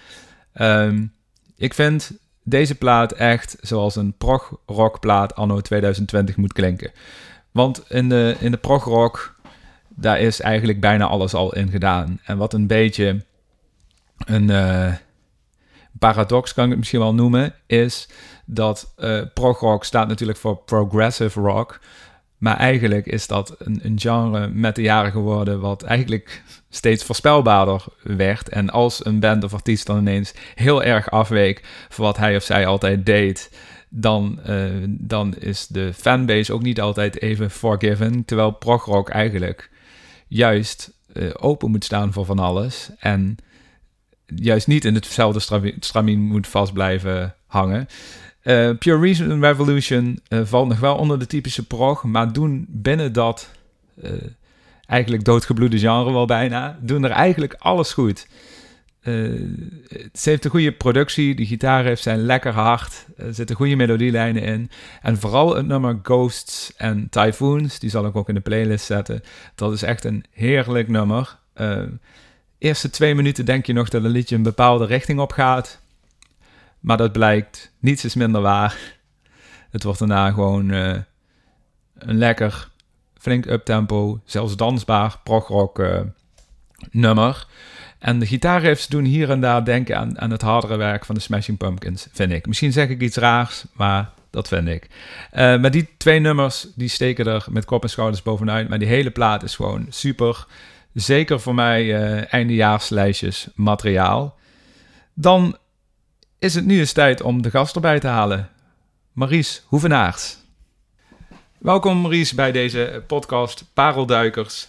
Um, 0.62 1.14
ik 1.56 1.74
vind 1.74 2.12
deze 2.44 2.76
plaat 2.76 3.12
echt 3.12 3.58
zoals 3.62 3.96
een 3.96 4.14
prog-rock 4.18 5.00
plaat 5.00 5.36
anno 5.36 5.62
2020 5.62 6.38
moet 6.38 6.54
klinken. 6.54 6.92
Want 7.52 7.84
in 7.90 8.10
de, 8.10 8.36
in 8.40 8.52
de 8.52 8.58
prog-rock, 8.58 9.36
daar 9.90 10.20
is 10.20 10.42
eigenlijk 10.42 10.80
bijna 10.80 11.06
alles 11.06 11.34
al 11.34 11.56
in 11.56 11.70
gedaan. 11.70 12.20
En 12.24 12.38
wat 12.38 12.54
een 12.54 12.68
beetje 12.68 13.24
een 14.18 14.50
uh, 14.50 14.94
paradox 16.00 16.54
kan 16.54 16.64
ik 16.64 16.70
het 16.70 16.80
misschien 16.80 17.00
wel 17.00 17.14
noemen, 17.14 17.54
is 17.66 18.10
dat 18.46 18.94
uh, 18.98 19.80
staat 19.80 20.08
natuurlijk 20.08 20.38
voor 20.38 20.58
progressive 20.58 21.40
rock. 21.40 21.80
Maar 22.38 22.58
eigenlijk 22.58 23.06
is 23.06 23.28
dat 23.28 23.56
een, 23.58 23.80
een, 23.84 24.00
genre 24.00 24.48
met 24.48 24.76
de 24.76 24.82
jaren 24.82 25.12
geworden 25.12 25.60
wat 25.60 25.84
eigenlijk 25.84 26.44
steeds 26.70 27.04
voorspelbaarder 27.04 27.84
werd. 28.02 28.50
En 28.50 28.70
als 28.70 29.06
een 29.06 29.20
band 29.20 29.44
of 29.44 29.54
artiest 29.54 29.86
dan 29.86 29.98
ineens 29.98 30.34
heel 30.56 30.84
erg 30.84 31.12
afweek 31.12 31.86
van 31.90 32.06
wat 32.06 32.18
hij 32.18 32.36
of 32.36 32.44
zij 32.44 32.66
altijd 32.66 33.06
deed, 33.06 33.52
dan, 33.90 34.40
uh, 34.48 34.66
dan 34.88 35.36
is 35.36 35.68
de 35.68 35.94
fanbase 35.94 36.54
ook 36.54 36.62
niet 36.62 36.82
altijd 36.82 37.22
even 37.22 37.52
forgiven. 37.52 38.26
Terwijl 38.26 38.52
progrock 38.52 39.10
eigenlijk 39.10 39.70
juist 40.28 40.94
open 41.40 41.72
moet 41.72 41.84
staan 41.84 42.14
voor 42.14 42.26
van 42.26 42.40
alles. 42.40 42.90
En 43.00 43.38
juist 44.36 44.68
niet 44.68 44.86
in 44.86 44.94
hetzelfde 44.94 45.64
stramien 45.80 46.20
moet 46.20 46.48
vast 46.48 46.74
blijven 46.74 47.36
hangen. 47.48 47.88
Uh, 48.44 48.78
Pure 48.78 49.00
Reason 49.00 49.42
Revolution 49.42 50.20
uh, 50.30 50.40
valt 50.44 50.68
nog 50.68 50.80
wel 50.80 50.96
onder 50.96 51.20
de 51.20 51.28
typische 51.28 51.68
prog, 51.68 52.04
maar 52.04 52.34
doen 52.34 52.66
binnen 52.70 53.14
dat 53.14 53.50
uh, 54.04 54.12
eigenlijk 54.86 55.24
doodgebloede 55.24 55.80
genre 55.80 56.12
wel 56.12 56.26
bijna, 56.26 56.78
doen 56.82 57.04
er 57.04 57.12
eigenlijk 57.12 57.56
alles 57.58 57.94
goed. 57.94 58.28
het 59.02 60.24
heeft 60.24 60.46
een 60.46 60.52
goede 60.52 60.72
productie, 60.72 61.36
de 61.36 61.46
gitaren 61.46 61.98
zijn 61.98 62.20
lekker 62.20 62.54
hard, 62.54 63.06
er 63.18 63.34
zitten 63.34 63.56
goede 63.56 63.76
melodielijnen 63.76 64.42
in. 64.42 64.70
En 65.02 65.18
vooral 65.18 65.56
het 65.56 65.66
nummer 65.66 66.00
Ghosts 66.04 66.74
en 66.76 67.08
Typhoons, 67.10 67.80
die 67.80 67.90
zal 67.90 68.06
ik 68.06 68.16
ook 68.16 68.30
in 68.30 68.36
de 68.36 68.42
playlist 68.42 68.86
zetten. 68.86 69.24
Dat 69.56 69.74
is 69.74 69.82
echt 69.82 70.04
een 70.04 70.26
heerlijk 70.32 70.88
nummer. 70.88 71.38
Eerste 72.58 72.90
twee 72.90 73.16
minuten 73.16 73.46
denk 73.46 73.66
je 73.66 73.74
nog 73.74 73.90
dat 73.90 74.04
een 74.04 74.10
liedje 74.10 74.36
een 74.36 74.44
bepaalde 74.44 74.86
richting 74.86 75.20
op 75.20 75.32
gaat. 75.32 75.80
Maar 76.80 76.98
dat 76.98 77.12
blijkt, 77.12 77.72
niets 77.80 78.06
is 78.06 78.16
minder 78.16 78.42
waar. 78.42 78.78
Het 79.70 79.84
wordt 79.84 80.00
daarna 80.00 80.32
gewoon 80.32 80.70
uh, 80.70 80.98
een 81.98 82.18
lekker, 82.18 82.70
flink 83.18 83.46
uptempo, 83.46 84.20
zelfs 84.26 84.56
dansbaar 84.56 85.20
progrock 85.24 85.80
uh, 85.80 86.00
nummer. 86.92 87.48
En 88.00 88.20
de 88.20 88.26
gitaarriffs 88.26 88.88
doen 88.88 89.04
hier 89.04 89.30
en 89.30 89.42
daar 89.42 89.66
denken 89.66 89.98
aan, 89.98 90.20
aan 90.20 90.32
het 90.32 90.42
hardere 90.42 90.76
werk 90.76 91.06
van 91.06 91.16
de 91.16 91.22
Smashing 91.22 91.58
Pumpkins, 91.58 92.08
vind 92.12 92.32
ik. 92.32 92.48
Misschien 92.48 92.72
zeg 92.72 92.90
ik 92.90 93.02
iets 93.02 93.18
raars, 93.18 93.66
maar 93.74 94.10
dat 94.30 94.48
vind 94.48 94.68
ik. 94.68 94.88
Uh, 94.88 94.92
maar 95.32 95.72
die 95.72 95.88
twee 95.98 96.20
nummers, 96.20 96.68
die 96.76 96.90
steken 96.90 97.26
er 97.26 97.46
met 97.50 97.66
kop 97.66 97.84
en 97.84 97.90
schouders 97.90 98.22
bovenuit. 98.22 98.70
Maar 98.70 98.80
die 98.80 98.88
hele 98.88 99.12
plaat 99.12 99.44
is 99.44 99.56
gewoon 99.56 99.86
super. 99.90 100.46
Zeker 100.96 101.40
voor 101.40 101.56
mij 101.56 101.84
uh, 101.84 102.34
eindejaarslijstjes 102.34 103.48
materiaal. 103.56 104.38
Dan 105.14 105.58
is 106.40 106.56
het 106.56 106.66
nu 106.66 106.80
eens 106.80 106.92
tijd 106.92 107.22
om 107.22 107.42
de 107.42 107.50
gast 107.50 107.76
erbij 107.76 108.00
te 108.00 108.08
halen. 108.08 108.50
Maries 109.12 109.64
Hoevenaars. 109.66 110.38
Welkom 111.58 111.98
Maries 111.98 112.34
bij 112.34 112.52
deze 112.52 113.04
podcast 113.08 113.66
Parelduikers. 113.74 114.68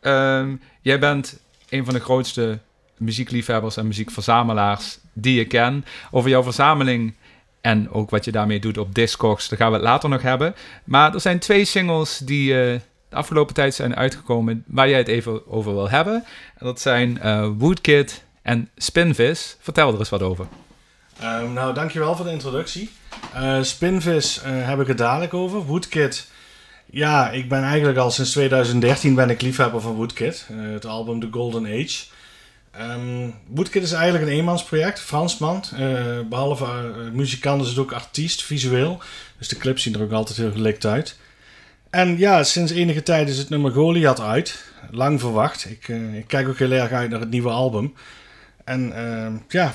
Um, 0.00 0.60
jij 0.80 0.98
bent 0.98 1.38
een 1.68 1.84
van 1.84 1.94
de 1.94 2.00
grootste 2.00 2.58
muziekliefhebbers 2.96 3.76
en 3.76 3.86
muziekverzamelaars 3.86 4.98
die 5.12 5.40
ik 5.40 5.48
ken. 5.48 5.84
Over 6.10 6.30
jouw 6.30 6.42
verzameling 6.42 7.14
en 7.60 7.90
ook 7.90 8.10
wat 8.10 8.24
je 8.24 8.32
daarmee 8.32 8.60
doet 8.60 8.78
op 8.78 8.94
Discogs, 8.94 9.48
daar 9.48 9.58
gaan 9.58 9.70
we 9.70 9.76
het 9.76 9.84
later 9.84 10.08
nog 10.08 10.22
hebben. 10.22 10.54
Maar 10.84 11.14
er 11.14 11.20
zijn 11.20 11.38
twee 11.38 11.64
singles 11.64 12.18
die 12.18 12.52
uh, 12.52 12.80
afgelopen 13.16 13.54
tijd 13.54 13.74
zijn 13.74 13.96
uitgekomen 13.96 14.64
waar 14.66 14.88
jij 14.88 14.98
het 14.98 15.08
even 15.08 15.50
over 15.50 15.74
wil 15.74 15.90
hebben. 15.90 16.24
En 16.58 16.66
dat 16.66 16.80
zijn 16.80 17.18
uh, 17.24 17.48
Woodkid 17.58 18.24
en 18.42 18.68
Spinvis. 18.76 19.56
Vertel 19.60 19.92
er 19.92 19.98
eens 19.98 20.08
wat 20.08 20.22
over. 20.22 20.46
Um, 21.22 21.52
nou, 21.52 21.74
dankjewel 21.74 22.16
voor 22.16 22.24
de 22.24 22.30
introductie. 22.30 22.90
Uh, 23.34 23.62
Spinvis 23.62 24.42
uh, 24.46 24.68
heb 24.68 24.80
ik 24.80 24.86
het 24.86 24.98
dadelijk 24.98 25.34
over. 25.34 25.64
Woodkid. 25.64 26.30
Ja, 26.90 27.30
ik 27.30 27.48
ben 27.48 27.62
eigenlijk 27.62 27.98
al 27.98 28.10
sinds 28.10 28.30
2013 28.30 29.14
ben 29.14 29.30
ik 29.30 29.40
liefhebber 29.40 29.80
van 29.80 29.94
Woodkid. 29.94 30.46
Uh, 30.50 30.72
het 30.72 30.86
album 30.86 31.20
The 31.20 31.28
Golden 31.30 31.64
Age. 31.64 32.04
Um, 32.80 33.34
Woodkid 33.46 33.82
is 33.82 33.92
eigenlijk 33.92 34.24
een 34.24 34.32
eenmansproject, 34.32 35.00
Fransman. 35.00 35.64
behalve 36.28 36.66
muzikant 37.12 37.62
is 37.62 37.68
het 37.68 37.78
ook 37.78 37.92
artiest, 37.92 38.42
visueel. 38.42 39.00
Dus 39.38 39.48
de 39.48 39.56
clips 39.56 39.82
zien 39.82 39.94
er 39.94 40.02
ook 40.02 40.12
altijd 40.12 40.38
heel 40.38 40.52
gelikt 40.52 40.86
uit. 40.86 41.16
En 41.96 42.18
ja, 42.18 42.42
sinds 42.42 42.72
enige 42.72 43.02
tijd 43.02 43.28
is 43.28 43.38
het 43.38 43.48
nummer 43.48 43.72
Goliath 43.72 44.20
uit. 44.20 44.64
Lang 44.90 45.20
verwacht. 45.20 45.64
Ik, 45.70 45.88
ik 46.14 46.24
kijk 46.26 46.48
ook 46.48 46.58
heel 46.58 46.70
erg 46.70 46.90
uit 46.90 47.10
naar 47.10 47.20
het 47.20 47.30
nieuwe 47.30 47.50
album. 47.50 47.94
En 48.64 48.92
uh, 48.96 49.26
ja, 49.48 49.72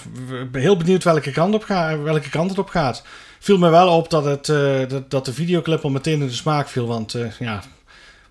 heel 0.51 0.77
benieuwd 0.77 1.03
welke 1.03 1.31
kant, 1.31 1.53
op 1.53 1.65
welke 2.03 2.29
kant 2.29 2.49
het 2.49 2.59
op 2.59 2.69
gaat. 2.69 3.03
Viel 3.39 3.57
me 3.57 3.69
wel 3.69 3.97
op 3.97 4.09
dat, 4.09 4.25
het, 4.25 4.47
uh, 4.47 4.81
dat, 5.07 5.25
de 5.25 5.33
videoclip 5.33 5.83
al 5.83 5.89
meteen 5.89 6.21
in 6.21 6.27
de 6.27 6.33
smaak 6.33 6.67
viel. 6.67 6.87
Want 6.87 7.13
uh, 7.13 7.31
ja, 7.39 7.63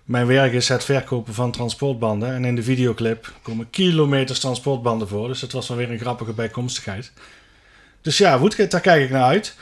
mijn 0.03 0.27
werk 0.27 0.53
is 0.53 0.67
het 0.67 0.83
verkopen 0.83 1.33
van 1.33 1.51
transportbanden. 1.51 2.33
En 2.33 2.45
in 2.45 2.55
de 2.55 2.63
videoclip 2.63 3.31
komen 3.41 3.69
kilometers 3.69 4.39
transportbanden 4.39 5.07
voor. 5.07 5.27
Dus 5.27 5.39
dat 5.39 5.51
was 5.51 5.67
wel 5.67 5.77
weer 5.77 5.91
een 5.91 5.99
grappige 5.99 6.33
bijkomstigheid. 6.33 7.11
Dus 8.01 8.17
ja, 8.17 8.39
daar 8.67 8.81
kijk 8.81 9.03
ik 9.03 9.09
naar 9.09 9.23
uit. 9.23 9.55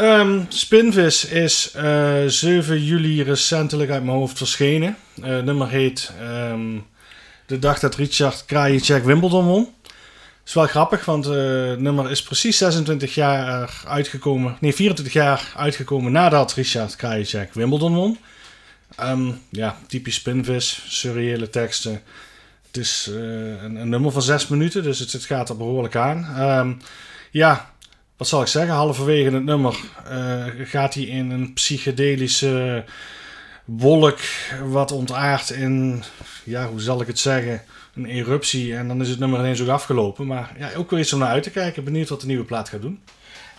Um, 0.00 0.46
Spinvis 0.48 1.24
is 1.24 1.72
uh, 1.76 2.26
7 2.26 2.84
juli 2.84 3.22
recentelijk 3.22 3.90
uit 3.90 4.04
mijn 4.04 4.16
hoofd 4.16 4.36
verschenen. 4.36 4.96
Het 5.20 5.44
nummer 5.44 5.68
heet 5.68 6.12
um, 6.22 6.86
De 7.46 7.58
dag 7.58 7.78
dat 7.78 7.94
Richard 7.94 8.44
Krajicek 8.44 9.04
Wimbledon 9.04 9.44
won 9.46 9.74
is 10.46 10.54
wel 10.54 10.66
grappig, 10.66 11.04
want 11.04 11.24
het 11.24 11.34
uh, 11.34 11.76
nummer 11.76 12.10
is 12.10 12.22
precies 12.22 12.58
26 12.58 13.14
jaar 13.14 13.82
uitgekomen. 13.86 14.56
Nee, 14.60 14.74
24 14.74 15.14
jaar 15.14 15.52
uitgekomen 15.56 16.12
nadat 16.12 16.52
Richard 16.52 16.96
Krajicek 16.96 17.54
Wimbledon 17.54 17.94
won. 17.94 18.18
Um, 19.00 19.40
ja, 19.50 19.76
typisch 19.86 20.14
spinvis, 20.14 20.82
surreële 20.86 21.50
teksten. 21.50 22.02
Het 22.66 22.76
is 22.76 23.06
een, 23.10 23.76
een, 23.76 23.88
nummer 23.88 24.12
van 24.12 24.22
6 24.22 24.48
minuten, 24.48 24.82
dus 24.82 24.98
het, 24.98 25.12
het, 25.12 25.24
gaat 25.24 25.48
er 25.48 25.56
behoorlijk 25.56 25.96
aan. 25.96 26.80
Ja, 27.30 27.70
wat 28.16 28.28
zal 28.28 28.40
ik 28.40 28.46
zeggen? 28.46 28.74
Halverwege 28.74 29.30
het 29.30 29.44
nummer 29.44 29.76
uh, 30.10 30.44
gaat 30.64 30.94
hij 30.94 31.02
in 31.02 31.30
een 31.30 31.52
psychedelische 31.52 32.84
wolk 33.64 34.18
wat 34.64 34.92
ontaart 34.92 35.50
in, 35.50 36.02
ja, 36.44 36.68
hoe 36.68 36.80
zal 36.80 37.00
ik 37.00 37.06
het 37.06 37.18
zeggen? 37.18 37.62
een 37.96 38.06
eruptie 38.06 38.76
en 38.76 38.88
dan 38.88 39.00
is 39.00 39.08
het 39.08 39.18
nummer 39.18 39.38
ineens 39.38 39.62
ook 39.62 39.68
afgelopen. 39.68 40.26
Maar 40.26 40.52
ja, 40.58 40.70
ook 40.76 40.90
weer 40.90 41.00
iets 41.00 41.12
om 41.12 41.18
naar 41.18 41.28
uit 41.28 41.42
te 41.42 41.50
kijken. 41.50 41.84
Benieuwd 41.84 42.08
wat 42.08 42.20
de 42.20 42.26
nieuwe 42.26 42.44
plaat 42.44 42.68
gaat 42.68 42.82
doen. 42.82 43.00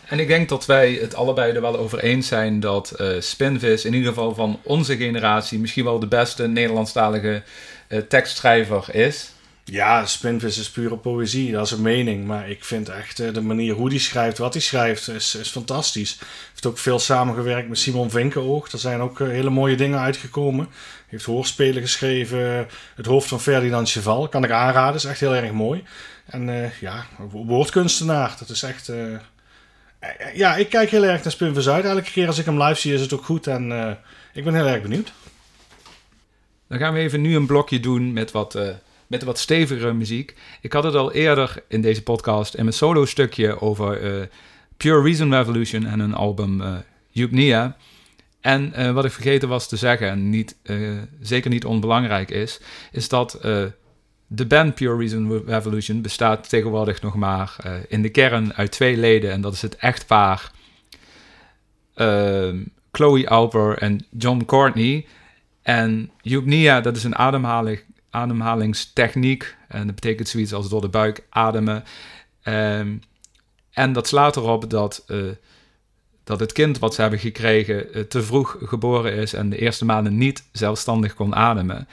En 0.08 0.20
ik 0.20 0.28
denk 0.28 0.50
dat 0.50 0.66
wij 0.66 0.94
het 0.94 1.16
allebei 1.16 1.54
er 1.54 1.62
wel 1.62 1.78
over 1.78 2.00
eens 2.00 2.28
zijn 2.28 2.60
dat 2.60 2.94
uh, 2.98 3.20
Spinvis 3.20 3.86
in 3.86 3.94
ieder 3.94 4.10
geval 4.10 4.34
van 4.34 4.60
onze 4.64 4.98
generatie 4.98 5.60
misschien 5.60 5.84
wel 5.84 6.00
de 6.00 6.08
beste 6.08 6.48
Nederlandstalige 6.48 7.44
uh, 7.88 8.00
tekstschrijver 8.00 8.96
is. 8.96 9.32
Ja, 9.72 10.06
Spinvis 10.06 10.58
is 10.58 10.70
pure 10.70 10.98
poëzie, 10.98 11.52
dat 11.52 11.66
is 11.66 11.72
een 11.72 11.82
mening. 11.82 12.26
Maar 12.26 12.50
ik 12.50 12.64
vind 12.64 12.90
echt 12.90 13.20
uh, 13.20 13.34
de 13.34 13.42
manier 13.42 13.74
hoe 13.74 13.90
hij 13.90 13.98
schrijft, 13.98 14.38
wat 14.38 14.54
hij 14.54 14.62
schrijft, 14.62 15.08
is, 15.08 15.36
is 15.36 15.50
fantastisch. 15.50 16.16
Hij 16.20 16.28
heeft 16.50 16.66
ook 16.66 16.78
veel 16.78 17.00
samengewerkt 17.00 17.70
met 17.70 17.78
Simon 17.78 18.10
Vinkenoog. 18.10 18.72
Er 18.72 18.80
zijn 18.80 19.02
ook 19.02 19.20
hele 19.20 19.50
mooie 19.50 19.76
dingen 19.76 20.00
uitgekomen 20.00 20.70
heeft 21.08 21.26
hoorspelen 21.26 21.82
geschreven. 21.82 22.68
Het 22.96 23.06
hoofd 23.06 23.28
van 23.28 23.42
Ferdinand 23.42 23.90
Cheval. 23.90 24.28
Kan 24.28 24.44
ik 24.44 24.52
aanraden. 24.52 24.96
Is 24.96 25.06
echt 25.06 25.20
heel 25.20 25.36
erg 25.36 25.52
mooi. 25.52 25.84
En 26.26 26.72
ja, 26.80 27.06
woordkunstenaar. 27.32 28.36
Dat 28.40 28.50
is 28.50 28.64
echt... 28.64 28.92
Ja, 30.34 30.56
ik 30.56 30.70
kijk 30.70 30.90
heel 30.90 31.04
erg 31.04 31.24
naar 31.24 31.32
Spinvis 31.32 31.70
uit. 31.70 31.86
Elke 31.86 32.12
keer 32.12 32.28
als 32.28 32.38
ik 32.38 32.46
hem 32.46 32.64
live 32.64 32.80
zie 32.80 32.94
is 32.94 33.02
het 33.02 33.14
ook 33.14 33.26
goed. 33.26 33.48
En 33.48 33.98
ik 34.34 34.44
ben 34.44 34.56
heel 34.56 34.68
erg 34.68 34.82
benieuwd. 34.82 35.12
Dan 36.68 36.78
gaan 36.78 36.94
we 36.94 37.00
even 37.00 37.22
nu 37.22 37.36
een 37.36 37.46
blokje 37.46 37.80
doen 37.80 38.14
met 38.14 38.32
wat, 38.32 38.58
met 39.08 39.24
wat 39.24 39.40
stevigere 39.40 39.94
muziek. 39.94 40.36
Ik 40.62 40.74
had 40.74 40.84
het 40.84 40.96
al 40.96 41.12
eerder 41.12 41.64
in 41.68 41.82
deze 41.82 42.04
podcast 42.04 42.54
in 42.54 42.64
mijn 42.64 42.76
solo 42.76 43.06
stukje 43.06 43.62
over 43.62 44.30
Pure 44.78 45.02
Reason 45.02 45.34
Revolution 45.34 45.86
en 45.86 46.00
een 46.00 46.14
album 46.14 46.62
uh. 47.14 47.66
En 48.42 48.74
uh, 48.78 48.92
wat 48.92 49.06
ik 49.06 49.12
vergeten 49.12 49.50
was 49.50 49.68
te 49.68 49.76
zeggen, 49.76 50.10
en 50.10 50.30
niet, 50.30 50.56
zeker 51.22 51.50
niet 51.50 51.66
onbelangrijk 51.66 52.32
is, 52.32 52.60
is 52.92 53.10
dat 53.10 53.40
de 54.28 54.46
band 54.48 54.76
Pure 54.76 54.98
Reason 54.98 55.44
Revolution 55.46 56.02
bestaat 56.02 56.50
tegenwoordig 56.50 57.02
nog 57.02 57.16
maar 57.16 57.56
in 57.88 58.02
de 58.02 58.10
kern 58.10 58.54
uit 58.54 58.72
twee 58.72 58.98
leden. 58.98 59.32
En 59.32 59.42
dat 59.42 59.54
is 59.54 59.62
het 59.62 59.76
echtpaar 59.76 60.52
ehm, 61.94 62.58
Chloe 62.98 63.30
Alper 63.30 63.78
en 63.78 64.06
John 64.10 64.44
Courtney. 64.46 65.06
En 65.62 66.12
Eupnia, 66.24 66.82
dat 66.82 66.96
is 66.96 67.04
een 67.04 67.16
ademhaling, 67.16 67.80
ademhalingstechniek. 68.18 69.56
En 69.68 69.86
dat 69.86 69.96
betekent 69.96 70.28
zoiets 70.28 70.54
als 70.54 70.70
door 70.70 70.82
de 70.82 70.90
buik 70.90 71.24
ademen. 71.30 71.84
Um, 72.44 73.02
en 73.72 73.94
dat 73.94 74.08
slaat 74.08 74.36
erop 74.36 74.70
dat 74.70 75.06
dat 76.28 76.40
het 76.40 76.52
kind 76.52 76.80
wat 76.80 76.94
ze 76.94 77.02
hebben 77.02 77.20
gekregen 77.20 77.94
eh, 77.94 78.02
te 78.02 78.24
vroeg 78.24 78.58
geboren 78.60 79.14
is 79.14 79.34
en 79.34 79.50
de 79.50 79.58
eerste 79.58 79.86
maanden 79.86 80.18
niet 80.18 80.44
zelfstandig 80.52 81.14
kon 81.14 81.36
ademen. 81.36 81.88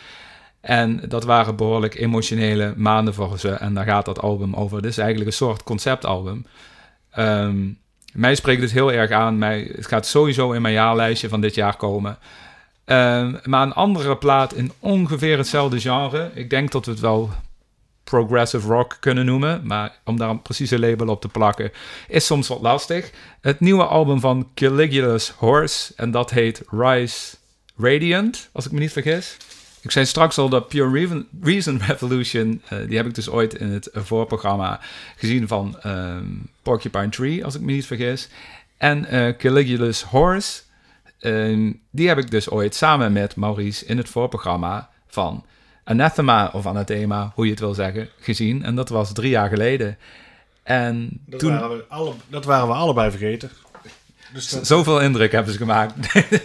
En 0.61 1.01
dat 1.09 1.25
waren 1.25 1.57
behoorlijk 1.57 1.95
emotionele 1.95 2.75
maanden 2.77 3.15
voor 3.15 3.39
ze. 3.39 3.51
En 3.51 3.75
daar 3.75 3.85
gaat 3.85 4.05
dat 4.05 4.21
album 4.21 4.55
over. 4.55 4.87
Is 4.87 4.99
eigenlijk 4.99 5.31
een 5.31 5.37
soort 5.37 5.63
conceptalbum. 5.63 6.47
Um, 7.19 7.79
mij 8.13 8.35
spreekt 8.35 8.63
het 8.63 8.73
heel 8.73 8.93
erg 8.93 9.11
aan. 9.11 9.39
Mij, 9.39 9.71
het 9.75 9.87
gaat 9.87 10.07
sowieso 10.07 10.53
in 10.53 10.63
mijn 10.63 10.75
jaarlijstje 10.75 11.29
van 11.29 11.41
dit 11.41 11.55
jaar 11.55 11.77
komen. 11.77 12.19
Um, 12.87 13.39
maar 13.43 13.63
een 13.63 13.73
andere 13.73 14.17
plaat 14.17 14.55
in 14.55 14.73
ongeveer 14.79 15.37
hetzelfde 15.37 15.81
genre. 15.81 16.31
Ik 16.35 16.51
denk 16.51 16.73
dat 16.73 16.85
we 16.85 16.91
het 16.91 17.01
wel 17.01 17.31
progressive 18.05 18.69
rock 18.69 18.97
kunnen 19.01 19.27
noemen. 19.27 19.67
Maar 19.67 19.99
om 20.05 20.17
daar 20.17 20.31
een 20.31 20.43
precieze 20.43 20.79
label 20.79 21.09
op 21.09 21.21
te 21.21 21.29
plakken 21.29 21.73
is 22.09 22.27
soms 22.27 22.49
wat 22.49 22.61
lastig. 22.61 23.11
Het 23.41 23.61
nieuwe 23.61 23.85
album 23.85 24.21
van 24.21 24.49
Caligula's 24.55 25.31
Horse. 25.37 25.93
En 25.97 26.11
dat 26.11 26.31
heet 26.31 26.63
Rise 26.71 27.37
Radiant, 27.77 28.49
als 28.53 28.67
ik 28.67 28.73
me 28.73 28.79
niet 28.79 28.93
vergis. 28.93 29.37
Ik 29.81 29.91
zei 29.91 30.07
straks 30.07 30.39
al 30.39 30.49
dat 30.49 30.69
Pure 30.69 31.19
Reason 31.43 31.81
Revolution, 31.87 32.63
uh, 32.73 32.79
die 32.89 32.97
heb 32.97 33.07
ik 33.07 33.15
dus 33.15 33.29
ooit 33.29 33.55
in 33.55 33.69
het 33.69 33.89
voorprogramma 33.93 34.81
gezien 35.17 35.49
van 35.49 35.77
um, 35.87 36.49
Porcupine 36.63 37.09
Tree, 37.09 37.45
als 37.45 37.55
ik 37.55 37.61
me 37.61 37.73
niet 37.73 37.87
vergis. 37.87 38.29
En 38.77 39.15
uh, 39.15 39.37
Caligula's 39.37 40.03
Horse, 40.03 40.61
ehm, 41.25 41.73
die 41.91 42.09
heb 42.09 42.19
ik 42.19 42.31
dus 42.31 42.51
ooit 42.51 42.75
samen 42.75 43.13
met 43.13 43.37
Maurice 43.37 43.87
in 43.87 43.97
het 43.97 44.09
voorprogramma 44.09 44.91
van 45.09 45.45
Anathema 45.85 46.51
of 46.53 46.67
Anathema, 46.67 47.33
hoe 47.35 47.45
je 47.45 47.51
het 47.51 47.61
wil 47.61 47.75
zeggen, 47.75 48.09
gezien. 48.21 48.65
En 48.65 48.75
dat 48.75 48.89
was 48.89 49.13
drie 49.13 49.31
jaar 49.31 49.49
geleden. 49.49 49.99
En 50.63 51.21
dat, 51.27 51.41
toen... 51.41 51.59
waren 51.59 51.77
we 51.77 51.85
alle, 51.89 52.13
dat 52.29 52.45
waren 52.45 52.69
we 52.69 52.75
allebei 52.75 53.11
vergeten. 53.11 53.51
Dus 54.33 54.49
Zoveel 54.49 55.01
indruk 55.01 55.33
hebben 55.33 55.53
ze 55.53 55.59
gemaakt. 55.59 55.95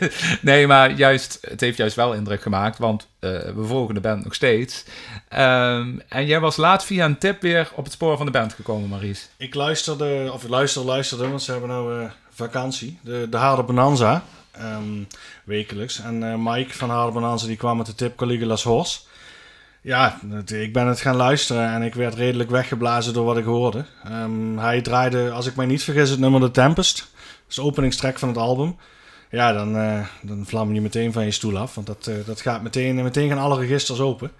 nee, 0.41 0.67
maar 0.67 0.91
juist, 0.91 1.37
het 1.41 1.59
heeft 1.59 1.77
juist 1.77 1.95
wel 1.95 2.13
indruk 2.13 2.41
gemaakt, 2.41 2.77
want 2.77 3.07
uh, 3.19 3.29
we 3.39 3.63
volgen 3.65 3.93
de 3.93 4.01
band 4.01 4.23
nog 4.23 4.33
steeds. 4.33 4.85
Um, 5.33 6.01
en 6.07 6.25
jij 6.25 6.39
was 6.39 6.57
laat 6.57 6.85
via 6.85 7.05
een 7.05 7.17
tip 7.17 7.41
weer 7.41 7.71
op 7.75 7.83
het 7.83 7.93
spoor 7.93 8.17
van 8.17 8.25
de 8.25 8.31
band 8.31 8.53
gekomen, 8.53 8.89
Maries. 8.89 9.29
Ik 9.37 9.55
luisterde, 9.55 10.29
of 10.33 10.43
ik 10.43 10.49
luisterde, 10.49 10.87
luisterde, 10.87 11.27
want 11.27 11.41
ze 11.41 11.51
hebben 11.51 11.69
nou 11.69 12.01
uh, 12.01 12.09
vakantie. 12.29 12.99
De, 13.01 13.27
de 13.29 13.37
Harde 13.37 13.63
Bonanza, 13.63 14.23
um, 14.61 15.07
wekelijks. 15.43 15.99
En 15.99 16.21
uh, 16.21 16.35
Mike 16.37 16.73
van 16.73 16.89
Harde 16.89 17.11
Bonanza 17.11 17.47
die 17.47 17.57
kwam 17.57 17.77
met 17.77 17.85
de 17.85 17.95
tip 17.95 18.17
Caligula's 18.17 18.63
Horse. 18.63 18.99
Ja, 19.81 20.19
ik 20.45 20.73
ben 20.73 20.87
het 20.87 21.01
gaan 21.01 21.15
luisteren 21.15 21.73
en 21.73 21.81
ik 21.81 21.95
werd 21.95 22.15
redelijk 22.15 22.49
weggeblazen 22.49 23.13
door 23.13 23.25
wat 23.25 23.37
ik 23.37 23.43
hoorde. 23.43 23.85
Um, 24.11 24.57
hij 24.57 24.81
draaide, 24.81 25.31
als 25.31 25.45
ik 25.45 25.55
mij 25.55 25.65
niet 25.65 25.83
vergis, 25.83 26.09
het 26.09 26.19
nummer 26.19 26.41
The 26.41 26.51
Tempest 26.51 27.11
is 27.49 27.55
de 27.55 27.61
openingstrek 27.61 28.19
van 28.19 28.27
het 28.27 28.37
album. 28.37 28.75
Ja, 29.31 29.53
dan, 29.53 29.75
uh, 29.75 30.05
dan 30.21 30.45
vlam 30.45 30.73
je 30.73 30.81
meteen 30.81 31.13
van 31.13 31.25
je 31.25 31.31
stoel 31.31 31.57
af. 31.57 31.75
Want 31.75 31.87
dat, 31.87 32.07
uh, 32.09 32.15
dat 32.25 32.41
gaat 32.41 32.61
meteen, 32.61 32.95
meteen 32.95 33.29
gaan 33.29 33.37
alle 33.37 33.59
registers 33.59 33.99
open. 33.99 34.31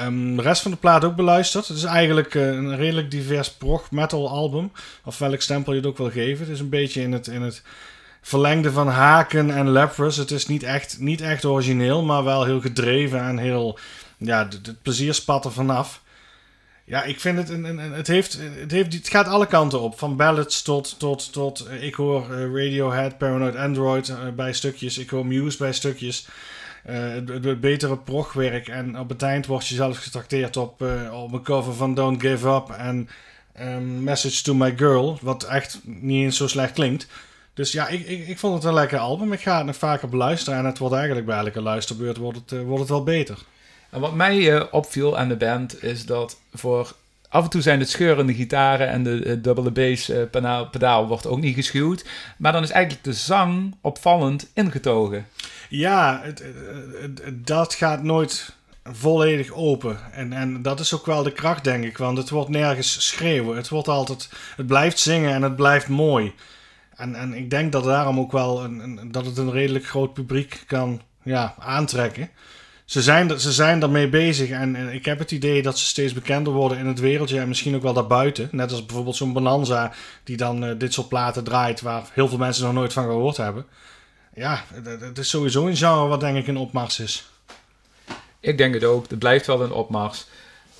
Um, 0.00 0.36
de 0.36 0.42
rest 0.42 0.62
van 0.62 0.70
de 0.70 0.76
plaat 0.76 1.04
ook 1.04 1.16
beluisterd. 1.16 1.68
Het 1.68 1.76
is 1.76 1.84
eigenlijk 1.84 2.34
een 2.34 2.76
redelijk 2.76 3.10
divers 3.10 3.50
prog 3.50 3.90
metal 3.90 4.28
album. 4.28 4.72
Of 5.04 5.18
welk 5.18 5.40
stempel 5.40 5.72
je 5.72 5.78
het 5.78 5.88
ook 5.88 5.98
wil 5.98 6.10
geven. 6.10 6.44
Het 6.44 6.54
is 6.54 6.60
een 6.60 6.68
beetje 6.68 7.02
in 7.02 7.12
het, 7.12 7.26
in 7.26 7.42
het 7.42 7.62
verlengde 8.26 8.72
van 8.72 8.88
Haken 8.88 9.50
en 9.50 9.70
Leprous. 9.70 10.16
Het 10.16 10.30
is 10.30 10.46
niet 10.46 10.62
echt, 10.62 10.96
niet 10.98 11.20
echt 11.20 11.44
origineel, 11.44 12.02
maar 12.02 12.24
wel 12.24 12.44
heel 12.44 12.60
gedreven 12.60 13.20
en 13.20 13.38
heel... 13.38 13.78
Ja, 14.16 14.48
het 14.48 14.82
plezier 14.82 15.14
spat 15.14 15.44
er 15.44 15.52
vanaf. 15.52 16.02
Ja, 16.84 17.02
ik 17.02 17.20
vind 17.20 17.38
het, 17.38 17.48
een, 17.48 17.78
het, 17.78 18.06
heeft, 18.06 18.38
het, 18.60 18.70
heeft, 18.70 18.92
het 18.92 19.08
gaat 19.08 19.26
alle 19.26 19.46
kanten 19.46 19.80
op. 19.80 19.98
Van 19.98 20.16
ballads 20.16 20.62
tot, 20.62 20.98
tot, 20.98 21.32
tot 21.32 21.66
eh, 21.66 21.82
ik 21.82 21.94
hoor 21.94 22.26
uh, 22.30 22.38
Radiohead, 22.38 23.18
Paranoid 23.18 23.56
Android 23.56 24.08
uh, 24.08 24.16
bij 24.36 24.52
stukjes. 24.52 24.98
Ik 24.98 25.10
hoor 25.10 25.26
Muse 25.26 25.58
bij 25.58 25.72
stukjes. 25.72 26.28
Het, 26.82 27.60
betere 27.60 27.96
progwerk. 27.96 28.68
En 28.68 28.98
op 28.98 29.08
het 29.08 29.22
eind 29.22 29.46
word 29.46 29.66
je 29.66 29.74
zelfs 29.74 29.98
getrakteerd 29.98 30.56
op, 30.56 30.84
op 31.12 31.32
een 31.32 31.42
cover 31.42 31.74
van 31.74 31.94
Don't 31.94 32.20
Give 32.20 32.48
Up 32.48 32.70
en 32.70 33.08
um, 33.60 34.02
Message 34.02 34.42
to 34.42 34.54
My 34.54 34.76
Girl. 34.76 35.18
Wat 35.22 35.42
echt 35.42 35.80
niet 35.84 36.24
eens 36.24 36.36
zo 36.36 36.46
slecht 36.46 36.72
klinkt. 36.72 37.06
Dus 37.56 37.72
ja, 37.72 37.88
ik, 37.88 38.06
ik, 38.06 38.28
ik 38.28 38.38
vond 38.38 38.54
het 38.54 38.64
een 38.64 38.74
lekker 38.74 38.98
album. 38.98 39.32
Ik 39.32 39.40
ga 39.40 39.56
het 39.56 39.66
nog 39.66 39.76
vaker 39.76 40.08
beluisteren. 40.08 40.58
En 40.58 40.64
het 40.64 40.78
wordt 40.78 40.94
eigenlijk 40.94 41.26
bij 41.26 41.38
elke 41.38 41.60
luisterbeurt 41.60 42.16
wordt 42.16 42.38
het, 42.38 42.62
wordt 42.62 42.80
het 42.80 42.88
wel 42.88 43.02
beter. 43.02 43.38
En 43.90 44.00
wat 44.00 44.14
mij 44.14 44.36
uh, 44.36 44.62
opviel 44.70 45.18
aan 45.18 45.28
de 45.28 45.36
band 45.36 45.82
is 45.82 46.06
dat 46.06 46.38
voor 46.54 46.94
af 47.28 47.44
en 47.44 47.50
toe 47.50 47.60
zijn 47.60 47.80
het 47.80 47.90
scheurende 47.90 48.34
gitaren 48.34 48.88
en 48.88 49.02
de, 49.02 49.20
de 49.20 49.40
dubbele 49.40 49.70
bass 49.70 50.10
pedaal, 50.30 50.68
pedaal, 50.68 51.06
wordt 51.06 51.26
ook 51.26 51.40
niet 51.40 51.54
geschuwd. 51.54 52.04
Maar 52.36 52.52
dan 52.52 52.62
is 52.62 52.70
eigenlijk 52.70 53.04
de 53.04 53.12
zang 53.12 53.74
opvallend 53.80 54.50
ingetogen. 54.54 55.26
Ja, 55.68 56.20
het, 56.22 56.42
het, 57.00 57.46
dat 57.46 57.74
gaat 57.74 58.02
nooit 58.02 58.54
volledig 58.84 59.52
open. 59.52 59.98
En, 60.12 60.32
en 60.32 60.62
dat 60.62 60.80
is 60.80 60.94
ook 60.94 61.06
wel 61.06 61.22
de 61.22 61.32
kracht, 61.32 61.64
denk 61.64 61.84
ik. 61.84 61.98
Want 61.98 62.18
het 62.18 62.30
wordt 62.30 62.50
nergens 62.50 63.06
schreeuwen. 63.06 63.56
Het, 63.56 63.68
wordt 63.68 63.88
altijd, 63.88 64.28
het 64.56 64.66
blijft 64.66 64.98
zingen 64.98 65.32
en 65.32 65.42
het 65.42 65.56
blijft 65.56 65.88
mooi. 65.88 66.34
En, 66.96 67.14
en 67.14 67.34
ik 67.34 67.50
denk 67.50 67.72
dat 67.72 67.84
daarom 67.84 68.18
ook 68.18 68.32
wel 68.32 68.64
een, 68.64 68.78
een, 68.78 69.12
dat 69.12 69.26
het 69.26 69.36
een 69.36 69.50
redelijk 69.50 69.86
groot 69.86 70.12
publiek 70.12 70.64
kan 70.66 71.00
ja, 71.22 71.54
aantrekken 71.58 72.30
ze 72.86 73.02
zijn, 73.02 73.40
ze 73.40 73.52
zijn 73.52 73.80
daarmee 73.80 74.08
bezig 74.08 74.50
en, 74.50 74.76
ik 74.76 75.04
heb 75.04 75.18
het 75.18 75.30
idee 75.30 75.62
dat 75.62 75.78
ze 75.78 75.84
steeds 75.84 76.12
bekender 76.12 76.52
worden 76.52 76.78
in 76.78 76.86
het 76.86 77.00
wereldje 77.00 77.40
en 77.40 77.48
misschien 77.48 77.74
ook 77.74 77.82
wel 77.82 77.92
daarbuiten. 77.92 78.48
Net 78.52 78.70
als 78.70 78.86
bijvoorbeeld 78.86 79.16
zo'n 79.16 79.32
Bonanza 79.32 79.92
die 80.24 80.36
dan 80.36 80.64
uh, 80.64 80.78
dit 80.78 80.92
soort 80.92 81.08
platen 81.08 81.44
draait 81.44 81.80
waar 81.80 82.02
heel 82.12 82.28
veel 82.28 82.38
mensen 82.38 82.64
nog 82.64 82.72
nooit 82.72 82.92
van 82.92 83.04
gehoord 83.04 83.36
hebben. 83.36 83.66
Ja, 84.34 84.64
het 85.00 85.18
is 85.18 85.28
sowieso 85.28 85.66
een 85.66 85.76
genre 85.76 86.08
wat 86.08 86.20
denk 86.20 86.36
ik 86.36 86.46
een 86.46 86.56
opmars 86.56 87.00
is. 87.00 87.30
Ik 88.40 88.58
denk 88.58 88.74
het 88.74 88.84
ook. 88.84 89.10
Het 89.10 89.18
blijft 89.18 89.46
wel 89.46 89.62
een 89.62 89.72
opmars. 89.72 90.26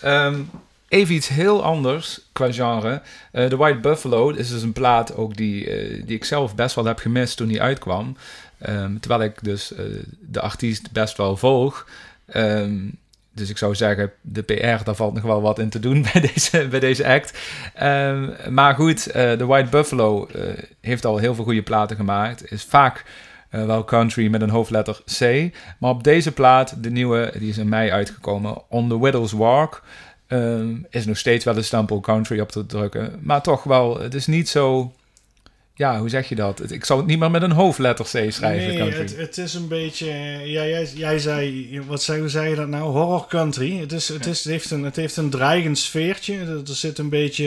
Um, 0.05 0.51
even 0.89 1.15
iets 1.15 1.29
heel 1.29 1.65
anders 1.65 2.21
qua 2.33 2.53
genre. 2.53 3.03
Uh, 3.33 3.45
The 3.45 3.57
White 3.57 3.79
Buffalo 3.79 4.31
is 4.31 4.51
dus 4.51 4.63
een 4.63 4.73
plaat 4.73 5.17
ook 5.17 5.37
die, 5.37 5.89
uh, 5.97 6.07
die 6.07 6.17
ik 6.17 6.25
zelf 6.25 6.55
best 6.55 6.75
wel 6.75 6.85
heb 6.85 6.99
gemist 6.99 7.37
toen 7.37 7.49
die 7.49 7.63
uitkwam. 7.63 8.17
Um, 8.69 9.01
terwijl 9.01 9.23
ik 9.23 9.45
dus 9.45 9.73
uh, 9.73 9.79
de 10.21 10.41
artiest 10.41 10.93
best 10.93 11.17
wel 11.17 11.37
volg. 11.37 11.89
Um, 12.35 12.99
dus 13.33 13.51
ik 13.51 13.59
zou 13.59 13.75
zeggen, 13.75 14.13
de 14.21 14.43
PR, 14.43 14.85
daar 14.85 14.95
valt 14.95 15.15
nog 15.15 15.23
wel 15.23 15.43
wat 15.43 15.59
in 15.59 15.69
te 15.69 15.81
doen 15.81 16.03
bij 16.13 16.21
deze, 16.21 16.69
bij 16.69 16.81
deze 16.81 17.07
act. 17.07 17.39
Um, 17.83 18.35
maar 18.51 18.75
goed, 18.75 19.03
The 19.13 19.47
White 19.47 19.71
Buffalo 19.71 20.29
heeft 20.81 21.05
al 21.05 21.19
heel 21.19 21.35
veel 21.35 21.45
goede 21.45 21.63
platen 21.63 21.97
gemaakt. 21.97 22.51
Is 22.53 22.65
vaak 22.65 23.05
wel 23.51 23.85
country 23.85 24.29
met 24.31 24.41
een 24.41 24.51
hoofdletter 24.51 25.03
C. 25.19 25.51
Maar 25.79 25.91
op 25.91 26.05
deze 26.05 26.33
plaat, 26.33 26.83
de 26.83 26.91
nieuwe, 26.91 27.33
die 27.39 27.49
is 27.49 27.59
in 27.59 27.69
mei 27.69 27.91
uitgekomen, 27.91 28.63
On 28.69 28.89
the 28.89 29.01
Widow's 29.01 29.33
Walk, 29.33 29.83
is 30.91 31.07
nog 31.07 31.19
steeds 31.19 31.45
wel 31.45 31.57
een 31.57 31.65
stempel 31.65 32.01
country 32.01 32.41
op 32.41 32.51
te 32.51 32.67
drukken. 32.67 33.19
Maar 33.23 33.43
toch 33.43 33.63
wel, 33.63 34.01
het 34.01 34.15
is 34.15 34.27
niet 34.27 34.49
zo 34.49 34.93
ja, 35.77 35.99
hoe 35.99 36.09
zeg 36.09 36.29
je 36.29 36.35
dat? 36.35 36.71
Ik 36.71 36.85
zou 36.85 36.99
het 36.99 37.09
niet 37.09 37.19
meer 37.19 37.31
met 37.31 37.43
een 37.43 37.53
hoofdletter 37.53 38.05
C 38.05 38.09
schrijven. 38.09 38.79
Nee, 38.79 38.93
het, 38.93 39.17
het, 39.17 39.39
is 39.39 39.55
een 39.55 39.69
beetje. 39.69 40.07
Ja, 40.45 40.67
jij, 40.67 40.89
jij 40.95 41.19
zei. 41.19 41.81
Wat 41.87 42.03
zei, 42.03 42.21
hoe 42.21 42.29
zei 42.29 42.49
je 42.49 42.57
dat 42.57 42.69
nou? 42.69 42.83
Horror 42.83 43.27
country. 43.27 43.79
Het, 43.79 43.93
is, 43.93 44.09
het, 44.09 44.27
is, 44.27 44.45
het, 44.45 44.53
heeft, 44.53 44.71
een, 44.71 44.85
het 44.85 44.97
heeft 44.97 45.17
een 45.17 45.31
dreigend 45.31 45.79
sfeertje. 45.79 46.63
Er 46.67 46.75
zit 46.77 46.99
een 46.99 47.09
beetje. 47.09 47.45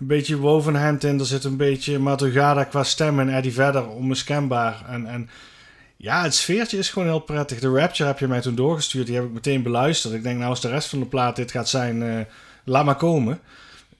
Een 0.00 0.06
beetje 0.06 0.36
wovenhand 0.36 1.04
in. 1.04 1.18
Er 1.18 1.26
zit 1.26 1.44
een 1.44 1.56
beetje 1.56 1.98
Madrugada 1.98 2.64
qua 2.64 2.82
stem 2.82 3.20
en 3.20 3.34
Eddie 3.34 3.52
Vedder 3.52 3.88
onmiskenbaar. 3.88 4.84
En, 4.88 5.06
en 5.06 5.30
ja, 6.00 6.22
het 6.22 6.34
sfeertje 6.34 6.78
is 6.78 6.90
gewoon 6.90 7.08
heel 7.08 7.18
prettig. 7.18 7.58
De 7.58 7.70
Rapture 7.70 8.08
heb 8.08 8.18
je 8.18 8.28
mij 8.28 8.40
toen 8.40 8.54
doorgestuurd. 8.54 9.06
Die 9.06 9.14
heb 9.14 9.24
ik 9.24 9.32
meteen 9.32 9.62
beluisterd. 9.62 10.14
Ik 10.14 10.22
denk, 10.22 10.36
nou, 10.36 10.50
als 10.50 10.60
de 10.60 10.68
rest 10.68 10.88
van 10.88 10.98
de 10.98 11.06
plaat 11.06 11.36
dit 11.36 11.50
gaat 11.50 11.68
zijn, 11.68 12.02
uh, 12.02 12.20
laat 12.64 12.84
maar 12.84 12.96
komen 12.96 13.40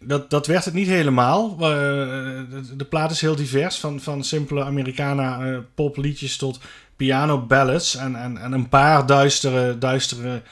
dat, 0.00 0.30
dat 0.30 0.46
werd 0.46 0.64
het 0.64 0.74
niet 0.74 0.86
helemaal. 0.86 1.52
Uh, 1.52 1.58
de, 1.58 2.76
de, 2.76 2.84
plaat 2.84 3.10
is 3.10 3.20
heel 3.20 3.36
divers. 3.36 3.78
Van, 3.78 4.00
van 4.00 4.24
simpele 4.24 4.64
Americana 4.64 5.40
uh, 5.40 5.58
popliedjes 5.74 6.36
tot 6.36 6.60
piano 6.96 7.40
ballads. 7.40 7.96
En, 7.96 8.16
en, 8.16 8.38
en 8.38 8.52
een 8.52 8.68
paar 8.68 9.06
duistere, 9.06 9.78
duistere 9.78 10.42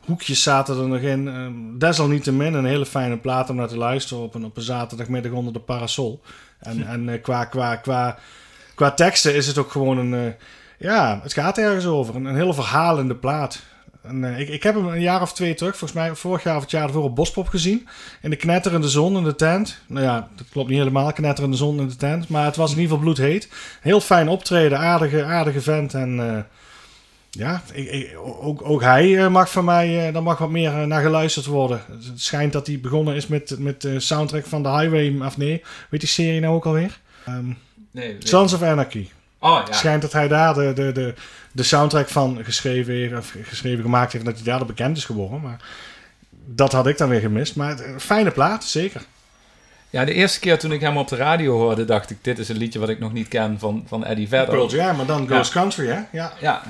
hoekjes 0.00 0.42
zaten 0.42 0.78
er 0.78 0.88
nog 0.88 1.00
in. 1.00 1.26
Uh, 1.26 1.78
desalniettemin 1.78 2.54
een 2.54 2.64
hele 2.64 2.86
fijne 2.86 3.16
plaat 3.16 3.50
om 3.50 3.56
naar 3.56 3.68
te 3.68 3.76
luisteren 3.76 4.22
op 4.22 4.34
een, 4.34 4.44
op 4.44 4.56
een 4.56 4.62
zaterdagmiddag 4.62 5.32
onder 5.32 5.52
de 5.52 5.60
parasol. 5.60 6.22
En, 6.58 6.82
hm. 6.82 7.08
en 7.08 7.20
qua, 7.20 7.44
qua, 7.44 7.76
qua, 7.76 8.18
qua 8.74 8.90
teksten 8.90 9.34
is 9.34 9.46
het 9.46 9.58
ook 9.58 9.70
gewoon 9.70 9.98
een... 9.98 10.34
ja, 10.78 11.20
het 11.22 11.32
gaat 11.32 11.58
ergens 11.58 11.86
over. 11.86 12.14
Een, 12.14 12.24
een 12.24 12.36
hele 12.36 12.54
verhalende 12.54 13.14
plaat. 13.14 13.62
En, 14.02 14.22
uh, 14.22 14.38
ik, 14.38 14.48
ik 14.48 14.62
heb 14.62 14.74
hem 14.74 14.86
een 14.86 15.00
jaar 15.00 15.22
of 15.22 15.32
twee 15.32 15.54
terug, 15.54 15.76
volgens 15.76 16.00
mij 16.00 16.14
vorig 16.14 16.42
jaar 16.42 16.56
of 16.56 16.62
het 16.62 16.70
jaar 16.70 16.86
ervoor 16.86 17.02
op 17.02 17.16
Bospop 17.16 17.48
gezien. 17.48 17.88
In 18.22 18.30
de 18.30 18.36
knetterende 18.36 18.88
zon 18.88 19.16
in 19.16 19.24
de 19.24 19.34
tent. 19.34 19.80
Nou 19.86 20.04
ja, 20.04 20.28
dat 20.36 20.46
klopt 20.50 20.68
niet 20.68 20.78
helemaal, 20.78 21.12
knetterende 21.12 21.56
zon 21.56 21.80
in 21.80 21.88
de 21.88 21.96
tent. 21.96 22.28
Maar 22.28 22.44
het 22.44 22.56
was 22.56 22.72
in 22.72 22.78
ieder 22.78 22.96
geval 22.96 23.04
bloedheet. 23.04 23.48
Heel 23.80 24.00
fijn 24.00 24.28
optreden, 24.28 24.78
aardige, 24.78 25.24
aardige 25.24 25.60
vent. 25.60 25.94
En 25.94 26.18
uh, 26.18 26.38
ja, 27.30 27.62
ik, 27.72 27.90
ik, 27.90 28.16
ook, 28.18 28.68
ook 28.68 28.82
hij 28.82 29.08
uh, 29.08 29.28
mag 29.28 29.50
van 29.50 29.64
mij, 29.64 30.12
daar 30.12 30.22
mag 30.22 30.38
wat 30.38 30.50
meer 30.50 30.86
naar 30.86 31.02
geluisterd 31.02 31.46
worden. 31.46 31.80
Het 31.88 32.20
schijnt 32.20 32.52
dat 32.52 32.66
hij 32.66 32.80
begonnen 32.80 33.14
is 33.14 33.26
met, 33.26 33.56
met 33.58 33.80
de 33.80 34.00
soundtrack 34.00 34.46
van 34.46 34.62
The 34.62 34.70
Highway, 34.70 35.26
of 35.26 35.36
nee, 35.36 35.62
weet 35.90 36.00
die 36.00 36.08
serie 36.08 36.40
nou 36.40 36.54
ook 36.54 36.66
alweer? 36.66 37.00
Um, 37.28 37.58
nee, 37.90 38.16
Sons 38.18 38.52
of 38.52 38.62
Anarchy. 38.62 39.08
Oh, 39.46 39.66
ja. 39.66 39.72
Schijnt 39.72 40.02
dat 40.02 40.12
hij 40.12 40.28
daar 40.28 40.54
de, 40.54 40.72
de, 40.72 40.92
de, 40.92 41.14
de 41.52 41.62
soundtrack 41.62 42.08
van 42.08 42.38
geschreven, 42.42 43.18
of 43.18 43.34
geschreven 43.42 43.82
gemaakt 43.82 44.12
heeft. 44.12 44.24
En 44.24 44.30
dat 44.30 44.40
hij 44.42 44.52
daar 44.52 44.66
bekend 44.66 44.96
is 44.96 45.04
geworden. 45.04 45.40
Maar 45.40 45.60
dat 46.30 46.72
had 46.72 46.86
ik 46.86 46.98
dan 46.98 47.08
weer 47.08 47.20
gemist. 47.20 47.56
Maar 47.56 47.80
een 47.80 48.00
fijne 48.00 48.30
plaat, 48.30 48.64
zeker. 48.64 49.02
Ja, 49.90 50.04
de 50.04 50.12
eerste 50.12 50.40
keer 50.40 50.58
toen 50.58 50.72
ik 50.72 50.80
hem 50.80 50.96
op 50.96 51.08
de 51.08 51.16
radio 51.16 51.58
hoorde, 51.58 51.84
dacht 51.84 52.10
ik: 52.10 52.18
dit 52.20 52.38
is 52.38 52.48
een 52.48 52.56
liedje 52.56 52.78
wat 52.78 52.88
ik 52.88 52.98
nog 52.98 53.12
niet 53.12 53.28
ken 53.28 53.58
van, 53.58 53.84
van 53.86 54.04
Eddie 54.04 54.28
Vedder. 54.28 54.48
Pearl 54.48 54.70
Jam, 54.70 54.96
maar 54.96 55.06
dan 55.06 55.26
Ghost 55.26 55.52
Country, 55.52 55.86
hè? 55.86 56.00
Ja. 56.12 56.32
ja. 56.40 56.62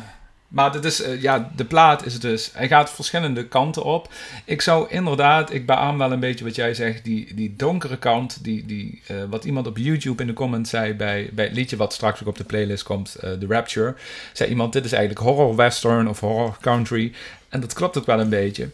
Maar 0.49 0.73
dit 0.73 0.85
is, 0.85 1.07
uh, 1.07 1.23
ja, 1.23 1.51
de 1.57 1.65
plaat 1.65 2.07
is 2.07 2.21
dus. 2.21 2.51
Hij 2.53 2.69
gaat 2.69 2.91
verschillende 2.91 3.47
kanten 3.47 3.83
op. 3.85 4.13
Ik 4.45 4.61
zou 4.61 4.91
inderdaad, 4.91 5.53
ik 5.53 5.67
beaam 5.67 5.99
wel 5.99 6.13
een 6.13 6.21
beetje 6.21 6.45
wat 6.45 6.55
jij 6.55 6.75
zegt, 6.75 7.05
die, 7.05 7.35
die 7.35 7.55
donkere 7.57 7.99
kant, 7.99 8.45
die, 8.45 8.67
die, 8.67 9.03
uh, 9.11 9.17
wat 9.29 9.45
iemand 9.45 9.67
op 9.67 9.77
YouTube 9.77 10.23
in 10.23 10.29
de 10.29 10.35
comments 10.35 10.71
zei 10.71 10.95
bij, 10.95 11.31
bij 11.33 11.45
het 11.45 11.55
liedje 11.55 11.77
wat 11.77 11.93
straks 11.93 12.21
ook 12.21 12.29
op 12.29 12.37
de 12.37 12.45
playlist 12.45 12.83
komt, 12.83 13.17
uh, 13.25 13.33
The 13.33 13.47
Rapture. 13.47 13.95
Zei 14.33 14.51
iemand: 14.51 14.73
Dit 14.73 14.85
is 14.85 14.93
eigenlijk 14.93 15.27
horror 15.27 15.57
western 15.57 16.09
of 16.09 16.21
horror 16.21 16.57
country. 16.61 17.13
En 17.49 17.61
dat 17.61 17.73
klopt 17.73 17.99
ook 17.99 18.07
wel 18.07 18.21
een 18.21 18.29
beetje. 18.29 18.69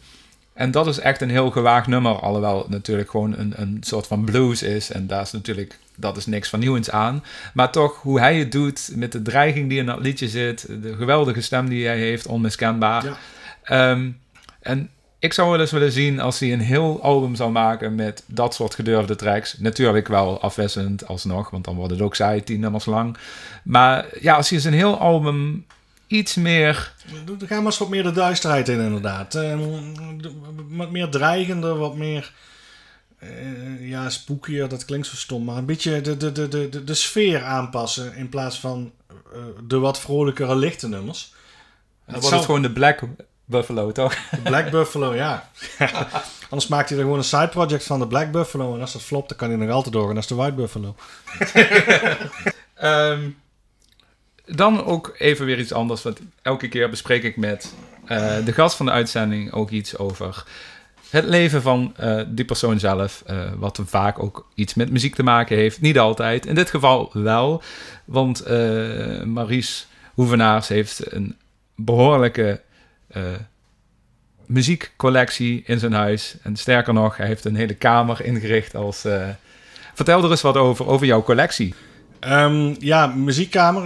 en 0.52 0.70
dat 0.70 0.86
is 0.86 0.98
echt 0.98 1.20
een 1.20 1.30
heel 1.30 1.50
gewaagd 1.50 1.86
nummer, 1.86 2.12
alhoewel 2.12 2.58
het 2.58 2.68
natuurlijk 2.68 3.10
gewoon 3.10 3.38
een, 3.38 3.52
een 3.56 3.78
soort 3.80 4.06
van 4.06 4.24
blues 4.24 4.62
is. 4.62 4.90
En 4.90 5.06
daar 5.06 5.22
is 5.22 5.32
natuurlijk, 5.32 5.78
dat 6.02 6.16
is 6.16 6.26
niks 6.26 6.48
van 6.48 6.58
nieuws 6.58 6.90
aan. 6.90 7.24
Maar 7.54 7.72
toch, 7.72 8.02
hoe 8.02 8.20
hij 8.20 8.38
het 8.38 8.52
doet, 8.52 8.90
met 8.94 9.12
de 9.12 9.22
dreiging 9.22 9.68
die 9.68 9.78
in 9.78 9.86
dat 9.86 10.00
liedje 10.00 10.28
zit, 10.28 10.66
de 10.82 10.94
geweldige 10.96 11.40
stem 11.40 11.68
die 11.68 11.86
hij 11.86 11.98
heeft, 11.98 12.26
onmiskenbaar. 12.26 13.04
Ja. 13.04 13.16
Ehm, 13.62 14.10
en 14.60 14.90
ik 15.18 15.32
zou 15.32 15.50
wel 15.50 15.60
eens 15.60 15.70
willen 15.70 15.92
zien 15.92 16.20
als 16.20 16.40
hij 16.40 16.52
een 16.52 16.60
heel 16.60 17.02
album 17.02 17.34
zou 17.34 17.50
maken 17.50 17.94
met 17.94 18.22
dat 18.26 18.54
soort 18.54 18.74
gedurfde 18.74 19.16
tracks. 19.16 19.58
Natuurlijk 19.58 20.08
wel 20.08 20.40
afwisselend 20.40 21.06
alsnog, 21.06 21.50
want 21.50 21.64
dan 21.64 21.74
wordt 21.74 21.92
het 21.92 22.00
ook 22.00 22.14
saai, 22.14 22.44
tien 22.44 22.60
nummers 22.60 22.84
lang. 22.84 23.16
Maar 23.64 24.06
ja, 24.20 24.34
als 24.34 24.50
hij 24.50 24.58
zijn 24.58 24.74
heel 24.74 24.98
album 24.98 25.66
iets 26.06 26.34
meer... 26.34 26.92
Er 27.40 27.46
gaan 27.46 27.56
maar 27.56 27.66
eens 27.66 27.78
wat 27.78 27.88
meer 27.88 28.02
de 28.02 28.12
duisterheid 28.12 28.68
in, 28.68 28.80
inderdaad. 28.80 29.34
Eh, 29.34 29.58
wat 30.68 30.90
meer 30.90 31.08
dreigender, 31.08 31.78
wat 31.78 31.96
meer... 31.96 32.32
eh, 33.22 33.88
ja, 33.88 34.10
spookier, 34.10 34.68
dat 34.68 34.84
klinkt 34.84 35.06
zo 35.06 35.16
stom. 35.16 35.44
Maar 35.44 35.56
een 35.56 35.66
beetje 35.66 36.00
de, 36.00 36.16
de, 36.16 36.32
de, 36.32 36.48
de, 36.48 36.84
de, 36.84 36.94
sfeer 36.94 37.42
aanpassen 37.44 38.14
in 38.14 38.28
plaats 38.28 38.60
van 38.60 38.92
eh, 39.08 39.40
de 39.66 39.78
wat 39.78 40.00
vrolijkere 40.00 40.56
lichte 40.56 40.88
nummers. 40.88 41.34
Dan 42.06 42.14
Het 42.14 42.22
wordt 42.22 42.36
het 42.36 42.44
gewoon 42.44 42.62
de 42.62 42.72
Black 42.72 43.00
Buffalo, 43.44 43.92
toch? 43.92 44.14
De 44.30 44.40
Black 44.40 44.70
Buffalo, 44.70 45.14
ja. 45.14 45.50
Anders 46.50 46.70
maakt 46.70 46.88
hij 46.88 46.98
er 46.98 47.04
gewoon 47.04 47.18
een 47.18 47.24
side 47.24 47.48
project 47.48 47.84
van 47.84 47.98
de 47.98 48.06
Black 48.06 48.30
Buffalo. 48.30 48.74
En 48.74 48.80
als 48.80 48.92
dat 48.92 49.02
flopt, 49.02 49.28
dan 49.28 49.38
kan 49.38 49.48
hij 49.48 49.58
nog 49.58 49.70
altijd 49.70 49.94
doorgaan 49.94 50.16
als 50.16 50.26
de 50.26 50.34
White 50.34 50.54
Buffalo. 50.54 50.94
Ehm, 52.74 53.30
dan 54.44 54.84
ook 54.84 55.14
even 55.18 55.46
weer 55.46 55.58
iets 55.58 55.72
anders. 55.72 56.02
Want 56.02 56.20
elke 56.42 56.68
keer 56.68 56.90
bespreek 56.90 57.22
ik 57.22 57.36
met 57.36 57.74
eh, 58.06 58.44
de 58.44 58.52
gast 58.52 58.76
van 58.76 58.86
de 58.86 58.92
uitzending 58.92 59.52
ook 59.52 59.70
iets 59.70 59.98
over 59.98 60.44
het 61.12 61.24
leven 61.24 61.62
van 61.62 61.92
eh, 61.96 62.20
die 62.28 62.44
persoon 62.44 62.78
zelf. 62.78 63.22
eh, 63.26 63.52
wat 63.56 63.80
vaak 63.84 64.18
ook 64.22 64.48
iets 64.54 64.74
met 64.74 64.90
muziek 64.90 65.14
te 65.14 65.22
maken 65.22 65.56
heeft. 65.56 65.80
Niet 65.80 65.98
altijd. 65.98 66.46
In 66.46 66.54
dit 66.54 66.70
geval 66.70 67.10
wel. 67.12 67.62
Want 68.04 68.40
eh 68.40 69.22
Maries 69.22 69.86
Hoevenaars 70.14 70.68
heeft 70.68 71.12
een 71.12 71.36
behoorlijke 71.74 72.60
eh, 73.08 73.22
muziekcollectie 74.46 75.62
in 75.66 75.78
zijn 75.78 75.92
huis. 75.92 76.36
En 76.42 76.56
sterker 76.56 76.94
nog, 76.94 77.16
hij 77.16 77.26
heeft 77.26 77.44
een 77.44 77.56
hele 77.56 77.74
kamer 77.74 78.24
ingericht 78.24 78.74
als... 78.74 79.06
Vertel 79.94 80.24
er 80.24 80.30
eens 80.30 80.40
wat 80.40 80.56
over, 80.56 80.86
over 80.86 81.06
jouw 81.06 81.22
collectie. 81.22 81.74
Ehm, 82.22 82.74
ja, 82.78 83.06
muziekkamer. 83.06 83.84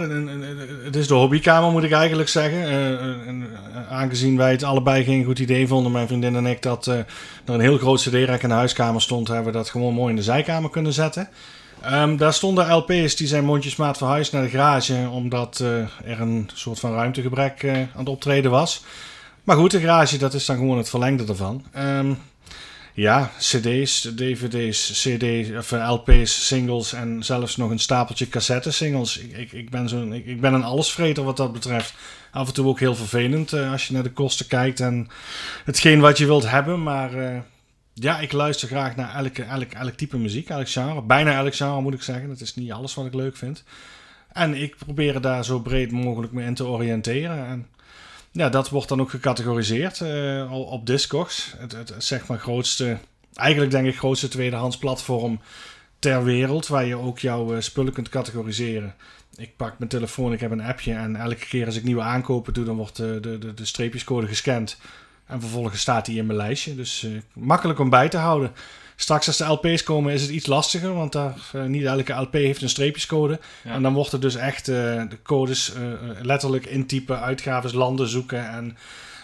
Het 0.83 0.95
is 0.95 1.07
de 1.07 1.13
hobbykamer, 1.13 1.71
moet 1.71 1.83
ik 1.83 1.91
eigenlijk 1.91 2.29
zeggen. 2.29 2.63
Eh, 2.63 3.27
en, 3.27 3.47
aangezien 3.89 4.37
wij 4.37 4.51
het 4.51 4.63
allebei 4.63 5.03
geen 5.03 5.23
goed 5.23 5.39
idee 5.39 5.67
vonden, 5.67 5.91
mijn 5.91 6.07
vriendin 6.07 6.35
en 6.35 6.45
ik, 6.45 6.61
dat 6.61 6.87
eh, 6.87 6.97
er 6.97 7.05
een 7.45 7.59
heel 7.59 7.77
groot 7.77 8.01
cd-rek 8.01 8.43
in 8.43 8.49
de 8.49 8.55
huiskamer 8.55 9.01
stond, 9.01 9.27
hebben 9.27 9.45
we 9.45 9.57
dat 9.57 9.69
gewoon 9.69 9.93
mooi 9.93 10.09
in 10.09 10.15
de 10.15 10.23
zijkamer 10.23 10.69
kunnen 10.69 10.93
zetten. 10.93 11.29
Ehm, 11.81 12.17
daar 12.17 12.33
stonden 12.33 12.73
LP's 12.73 13.15
die 13.15 13.27
zijn 13.27 13.45
mondjesmaat 13.45 13.97
verhuisd 13.97 14.31
naar 14.31 14.43
de 14.43 14.49
garage, 14.49 15.09
omdat 15.11 15.59
eh, 15.59 16.11
er 16.11 16.21
een 16.21 16.49
soort 16.53 16.79
van 16.79 16.93
ruimtegebrek 16.93 17.65
aan 17.65 17.99
het 17.99 18.09
optreden 18.09 18.51
was. 18.51 18.83
Maar 19.43 19.57
goed, 19.57 19.71
de 19.71 19.79
garage, 19.79 20.17
dat 20.17 20.33
is 20.33 20.45
dan 20.45 20.57
gewoon 20.57 20.77
het 20.77 20.89
verlengde 20.89 21.25
ervan. 21.25 21.63
Ehm, 21.71 22.13
ja, 22.97 23.31
cd's, 23.37 24.01
dvd's, 24.15 25.01
cd's, 25.01 25.57
of 25.57 25.71
eh, 25.71 25.93
lp's, 25.93 26.47
singles 26.47 26.93
en 26.93 27.23
zelfs 27.23 27.57
nog 27.57 27.69
een 27.69 27.79
stapeltje 27.79 28.29
cassette-singles. 28.29 29.17
Ik, 29.17 29.37
ik, 29.37 29.51
ik, 29.51 29.69
ben 29.69 29.89
zo'n, 29.89 30.13
ik, 30.13 30.25
ik 30.25 30.41
ben 30.41 30.53
een 30.53 30.63
allesvreter 30.63 31.23
wat 31.23 31.37
dat 31.37 31.53
betreft. 31.53 31.93
Af 32.31 32.47
en 32.47 32.53
toe 32.53 32.67
ook 32.67 32.79
heel 32.79 32.95
vervelend 32.95 33.53
eh, 33.53 33.71
als 33.71 33.87
je 33.87 33.93
naar 33.93 34.03
de 34.03 34.11
kosten 34.11 34.47
kijkt 34.47 34.79
en 34.79 35.07
hetgeen 35.65 35.99
wat 35.99 36.17
je 36.17 36.25
wilt 36.25 36.49
hebben. 36.49 36.83
Maar 36.83 37.13
eh, 37.13 37.39
ja, 37.93 38.19
ik 38.19 38.31
luister 38.31 38.67
graag 38.67 38.95
naar 38.95 39.15
elke, 39.15 39.43
elk, 39.43 39.71
elk 39.71 39.93
type 39.93 40.17
muziek, 40.17 40.49
elk 40.49 40.69
genre. 40.69 41.01
Bijna 41.01 41.37
elk 41.37 41.55
genre 41.55 41.81
moet 41.81 41.93
ik 41.93 42.01
zeggen. 42.01 42.27
Dat 42.27 42.41
is 42.41 42.55
niet 42.55 42.71
alles 42.71 42.93
wat 42.93 43.05
ik 43.05 43.13
leuk 43.13 43.37
vind. 43.37 43.63
En 44.31 44.53
ik 44.53 44.75
probeer 44.77 45.15
er 45.15 45.21
daar 45.21 45.45
zo 45.45 45.59
breed 45.59 45.91
mogelijk 45.91 46.33
mee 46.33 46.45
in 46.45 46.55
te 46.55 46.65
oriënteren. 46.65 47.47
En 47.47 47.67
ja, 48.37 48.49
dat 48.49 48.69
wordt 48.69 48.89
dan 48.89 49.01
ook 49.01 49.09
gecategoriseerd 49.09 50.01
eh, 50.01 50.51
op 50.51 50.85
Discogs. 50.85 51.53
Het, 51.57 51.71
het, 51.71 51.93
zeg 51.97 52.27
maar 52.27 52.39
grootste, 52.39 52.97
eigenlijk 53.33 53.71
denk 53.71 53.87
ik 53.87 53.97
grootste 53.97 54.27
tweedehands 54.27 54.77
platform 54.77 55.39
ter 55.99 56.23
wereld. 56.23 56.67
Waar 56.67 56.85
je 56.85 56.95
ook 56.95 57.19
jouw 57.19 57.55
eh, 57.55 57.61
spullen 57.61 57.93
kunt 57.93 58.09
categoriseren. 58.09 58.95
Ik 59.35 59.55
pak 59.55 59.77
mijn 59.77 59.89
telefoon, 59.89 60.33
ik 60.33 60.39
heb 60.39 60.51
een 60.51 60.61
appje. 60.61 60.93
En 60.93 61.15
elke 61.15 61.45
keer 61.45 61.65
als 61.65 61.75
ik 61.75 61.83
nieuwe 61.83 62.01
aankopen 62.01 62.53
doe, 62.53 62.65
dan 62.65 62.75
wordt 62.75 62.95
de, 62.95 63.19
de, 63.19 63.37
de, 63.37 63.53
de 63.53 63.65
streepjescode 63.65 64.27
gescand. 64.27 64.77
En 65.25 65.41
vervolgens 65.41 65.81
staat 65.81 66.05
die 66.05 66.17
in 66.17 66.25
mijn 66.25 66.37
lijstje. 66.37 66.75
Dus 66.75 67.03
eh, 67.03 67.11
makkelijk 67.33 67.79
om 67.79 67.89
bij 67.89 68.09
te 68.09 68.17
houden. 68.17 68.51
Straks 68.99 69.27
als 69.27 69.37
de 69.37 69.45
LP's 69.45 69.83
komen 69.83 70.13
is 70.13 70.21
het 70.21 70.29
iets 70.29 70.45
lastiger, 70.45 70.93
want 70.93 71.11
daar, 71.11 71.35
eh, 71.53 71.63
niet 71.63 71.83
elke 71.83 72.13
LP 72.13 72.33
heeft 72.33 72.61
een 72.61 72.69
streepjescode. 72.69 73.39
Ja. 73.63 73.71
En 73.71 73.81
dan 73.81 73.93
wordt 73.93 74.11
het 74.11 74.21
dus 74.21 74.35
echt 74.35 74.67
eh, 74.67 74.75
de 75.09 75.21
codes 75.23 75.73
eh, 75.73 75.81
letterlijk 76.21 76.65
intypen, 76.65 77.19
uitgaves, 77.21 77.73
landen 77.73 78.07
zoeken. 78.07 78.49
En... 78.49 78.77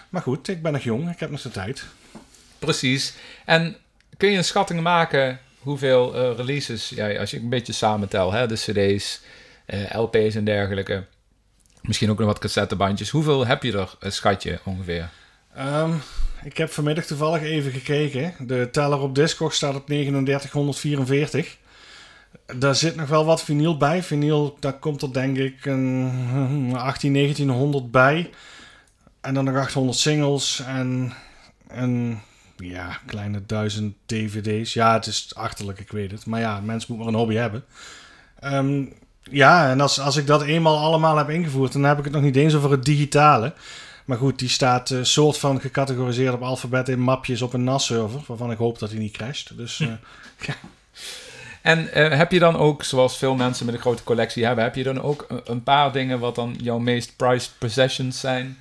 Maar 0.09 0.21
goed, 0.21 0.47
ik 0.47 0.62
ben 0.62 0.71
nog 0.71 0.81
jong, 0.81 1.12
ik 1.12 1.19
heb 1.19 1.29
nog 1.29 1.41
de 1.41 1.51
tijd. 1.51 1.86
Precies. 2.59 3.13
En 3.45 3.75
kun 4.17 4.31
je 4.31 4.38
een 4.38 4.43
schatting 4.43 4.81
maken 4.81 5.39
hoeveel 5.59 6.36
releases 6.36 6.89
jij, 6.89 7.19
als 7.19 7.31
je 7.31 7.39
een 7.39 7.49
beetje 7.49 7.73
samentel, 7.73 8.31
hè, 8.31 8.47
de 8.47 8.55
CD's, 8.55 9.21
LP's 9.91 10.36
en 10.36 10.43
dergelijke, 10.43 11.05
misschien 11.81 12.09
ook 12.09 12.17
nog 12.17 12.27
wat 12.27 12.39
cassettebandjes, 12.39 13.09
hoeveel 13.09 13.45
heb 13.45 13.63
je 13.63 13.77
er, 13.77 13.95
een 13.99 14.12
schatje 14.12 14.59
ongeveer? 14.63 15.09
Ehm, 15.55 15.93
ik 16.43 16.58
heb 16.58 16.71
vanmiddag 16.71 17.06
toevallig 17.06 17.41
even 17.41 17.71
gekeken. 17.71 18.34
De 18.47 18.69
teller 18.71 18.99
op 18.99 19.15
Discord 19.15 19.53
staat 19.53 19.75
op 19.75 19.86
3944. 19.86 21.58
Daar 22.58 22.75
zit 22.75 22.95
nog 22.95 23.10
wel 23.10 23.25
wat 23.25 23.43
vinyl 23.43 23.77
bij. 23.77 24.03
Vinyl, 24.03 24.58
daar 24.60 24.79
komt 24.79 25.01
er 25.01 25.13
denk 25.13 25.38
ik 25.38 25.65
een 25.65 26.73
18, 26.75 27.13
1900 27.13 27.91
bij. 27.91 28.29
En 29.21 29.34
dan 29.34 29.43
nog 29.43 29.56
800 29.56 29.97
singles 29.97 30.63
en 30.65 31.13
een 31.67 32.19
ja, 32.58 32.99
kleine 33.06 33.45
duizend 33.45 33.95
dvd's. 34.06 34.73
Ja, 34.73 34.93
het 34.93 35.06
is 35.06 35.32
achterlijk, 35.36 35.79
ik 35.79 35.91
weet 35.91 36.12
het. 36.12 36.25
Maar 36.25 36.39
ja, 36.39 36.60
mensen 36.60 36.93
moeten 36.93 36.97
maar 36.97 37.08
een 37.08 37.19
hobby 37.19 37.36
hebben. 37.36 37.63
Ehm, 38.39 38.86
ja, 39.21 39.69
en 39.69 39.82
als, 39.82 39.99
als 39.99 40.15
ik 40.15 40.27
dat 40.27 40.41
eenmaal 40.43 40.77
allemaal 40.77 41.17
heb 41.17 41.29
ingevoerd, 41.29 41.73
dan 41.73 41.84
heb 41.84 41.97
ik 41.97 42.03
het 42.03 42.13
nog 42.13 42.21
niet 42.21 42.36
eens 42.36 42.56
over 42.56 42.71
het 42.71 42.86
digitale. 42.86 43.53
Maar 44.05 44.17
goed, 44.17 44.39
die 44.39 44.49
staat 44.49 44.91
eh, 44.91 44.99
soort 45.01 45.37
van 45.37 45.61
gecategoriseerd 45.61 46.33
op 46.33 46.41
alfabet 46.41 46.89
in 46.89 46.99
mapjes 46.99 47.41
op 47.41 47.53
een 47.53 47.63
NAS-server. 47.63 48.21
Waarvan 48.27 48.51
ik 48.51 48.57
hoop 48.57 48.79
dat 48.79 48.89
hij 48.89 48.99
niet 48.99 49.17
crasht. 49.17 49.57
Dus 49.57 49.79
eh, 49.79 49.89
En 51.61 51.93
eh, 51.93 52.17
heb 52.17 52.31
je 52.31 52.39
dan 52.39 52.57
ook, 52.57 52.83
zoals 52.83 53.17
veel 53.17 53.35
mensen 53.35 53.65
met 53.65 53.75
een 53.75 53.81
grote 53.81 54.03
collectie 54.03 54.45
hebben, 54.45 54.63
heb 54.63 54.75
je 54.75 54.83
dan 54.83 55.01
ook 55.01 55.41
een, 55.45 55.63
paar 55.63 55.91
dingen 55.91 56.19
wat 56.19 56.35
dan 56.35 56.55
jouw 56.61 56.77
meest 56.77 57.15
prized 57.15 57.51
possessions 57.57 58.19
zijn? 58.19 58.57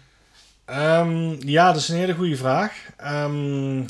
Ehm, 0.65 1.49
ja, 1.49 1.67
dat 1.67 1.81
is 1.81 1.89
een 1.89 1.97
hele 1.97 2.15
goede 2.15 2.37
vraag. 2.37 2.73
Ehm, 2.97 3.81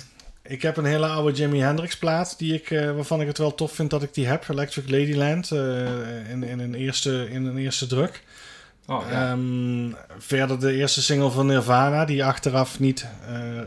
ik 0.43 0.63
heb 0.63 0.77
een 0.77 0.85
hele 0.85 1.07
oude 1.07 1.39
Jimi 1.39 1.61
Hendrix 1.61 1.97
plaat 1.97 2.39
die 2.39 2.55
ik, 2.55 2.69
waarvan 2.69 3.21
ik 3.21 3.27
het 3.27 3.39
wel 3.39 3.55
tof 3.55 3.73
vind 3.73 3.91
dat 3.91 4.03
ik 4.03 4.15
die 4.15 4.27
heb. 4.27 4.49
Electric 4.49 4.91
Ladyland 4.91 5.51
in, 6.31 6.43
in, 6.43 6.59
een 6.59 6.75
eerste, 6.75 7.31
in 7.31 7.47
een 7.47 7.59
eerste 7.59 7.87
druk. 7.87 8.23
Oh, 8.87 9.11
Ehm, 9.11 9.91
verder 10.19 10.61
de 10.61 10.73
eerste 10.73 11.03
single 11.03 11.31
van 11.31 11.47
Nirvana, 11.47 12.05
die 12.05 12.25
achteraf 12.25 12.79
niet 12.79 13.07
eh, 13.27 13.61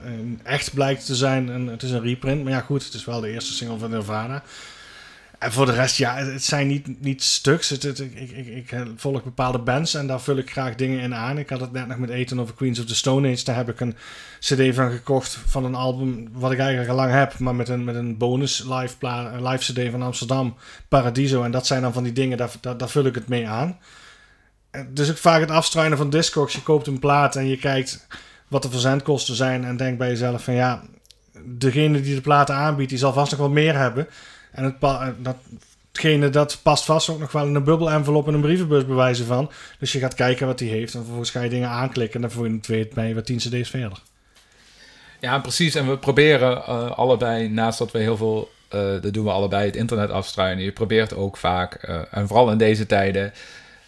echt 0.44 0.74
blijkt 0.74 1.06
te 1.06 1.16
zijn. 1.16 1.48
Een, 1.48 1.68
het 1.68 1.84
is 1.84 1.92
een 1.92 2.02
reprint, 2.02 2.44
maar 2.44 2.52
ja 2.52 2.60
goed, 2.60 2.84
het 2.84 2.94
is 2.94 3.06
wel 3.06 3.20
de 3.20 3.32
eerste 3.32 3.54
single 3.54 3.78
van 3.78 3.90
Nirvana. 3.90 4.44
En 5.40 5.52
voor 5.52 5.66
de 5.66 5.72
rest, 5.72 5.98
ja, 5.98 6.16
het 6.16 6.44
zijn 6.44 6.68
niet, 6.68 7.02
niet 7.02 7.24
stuks. 7.24 7.72
Ik, 7.72 7.98
ik, 8.48 8.76
volg 8.96 9.24
bepaalde 9.24 9.60
bands 9.60 9.94
en 9.94 10.08
daar 10.08 10.22
vul 10.22 10.38
ik 10.38 10.52
graag 10.52 10.76
dingen 10.76 11.00
in 11.00 11.16
aan. 11.16 11.38
Ik 11.38 11.50
had 11.50 11.62
het 11.62 11.72
net 11.72 11.88
nog 11.88 11.98
met 11.98 12.10
Eten 12.10 12.40
over 12.40 12.56
Queens 12.56 12.80
of 12.80 12.86
the 12.86 12.96
Stone 12.96 13.32
Age. 13.32 13.44
Daar 13.44 13.56
heb 13.56 13.70
ik 13.70 13.80
een 13.80 13.96
cd 14.40 14.76
van 14.76 14.92
gekocht 14.92 15.40
van 15.46 15.66
een 15.66 15.76
album 15.76 16.28
wat 16.32 16.52
ik 16.52 16.60
eigenlijk 16.60 16.90
al 16.90 16.96
lang 16.96 17.12
heb. 17.12 17.40
Maar 17.40 17.56
met 17.56 17.70
een, 17.70 17.84
met 17.84 17.96
een 17.96 18.18
bonus 18.18 18.64
live, 18.64 18.96
live 19.42 19.74
cd 19.74 19.92
van 19.92 20.02
Amsterdam, 20.02 20.56
Paradiso. 20.88 21.44
En 21.44 21.52
dat 21.52 21.68
zijn 21.68 21.82
dan 21.82 21.94
van 21.94 22.04
die 22.04 22.14
dingen, 22.14 22.38
daar, 22.38 22.52
daar 22.78 22.90
vul 22.90 23.06
ik 23.06 23.16
het 23.16 23.28
mee 23.28 23.48
aan. 23.48 23.78
Dus 24.90 25.10
ook 25.10 25.18
vaak 25.18 25.40
het 25.40 25.52
afstruinen 25.52 25.98
van 25.98 26.10
Discogs. 26.10 26.54
Je 26.54 26.64
koopt 26.64 26.88
een 26.88 27.00
plaat 27.00 27.36
en 27.36 27.48
je 27.48 27.58
kijkt 27.58 28.08
wat 28.48 28.62
de 28.62 28.70
verzendkosten 28.70 29.36
zijn. 29.36 29.66
En 29.66 29.78
denkt 29.78 29.98
bij 29.98 30.10
jezelf 30.10 30.44
van 30.44 30.54
ja, 30.54 30.82
degene 31.44 32.02
die 32.02 32.16
de 32.16 32.22
platen 32.22 32.56
aanbiedt, 32.56 32.90
die 32.90 33.00
zal 33.00 33.14
vast 33.14 33.32
nog 33.32 33.40
wel 33.40 33.50
meer 33.50 33.78
hebben. 33.78 34.08
En 34.52 34.64
het 34.64 34.82
dat, 35.20 35.36
hetgene 35.92 36.30
dat 36.30 36.60
past 36.64 36.86
vast 36.86 37.10
ook 37.10 37.20
nog 37.20 37.32
wel 37.32 37.46
in 37.46 37.56
een 37.56 37.64
bubbel-envelop 37.64 38.28
en 38.28 38.34
een 38.34 38.42
brievenbus 38.42 38.86
bewijzen 38.86 39.26
van. 39.26 39.52
Dus 39.80 39.92
je 39.92 40.00
gaat 40.00 40.14
kijken 40.14 40.48
wat 40.48 40.60
hij 40.60 40.70
heeft. 40.70 40.94
En 40.94 41.00
vervolgens 41.00 41.30
ga 41.30 41.42
je 41.42 41.50
dingen 41.50 41.70
aanklikken. 41.70 42.16
En 42.16 42.22
dan 42.22 42.32
voor 42.32 42.48
je 42.48 42.54
het 42.56 42.68
weet 42.68 42.94
ben 42.94 43.08
je 43.08 43.14
wat 43.14 43.26
10 43.26 43.38
cd's 43.38 43.70
verder. 43.70 44.00
Ja, 45.20 45.40
precies. 45.40 45.76
En 45.76 45.90
we 45.90 45.98
proberen 45.98 46.58
eh, 46.58 46.92
allebei, 46.92 47.50
naast 47.50 47.80
dat 47.80 47.92
we 47.92 48.00
heel 48.00 48.18
veel, 48.18 48.52
eh 48.68 49.02
dat 49.02 49.14
doen 49.14 49.26
we 49.26 49.32
allebei, 49.32 49.66
het 49.66 49.76
internet 49.76 50.10
afstruinen. 50.10 50.64
Je 50.64 50.72
probeert 50.72 51.16
ook 51.16 51.38
vaak, 51.38 51.74
eh, 51.74 52.02
en 52.12 52.28
vooral 52.28 52.52
in 52.52 52.58
deze 52.58 52.86
tijden, 52.86 53.34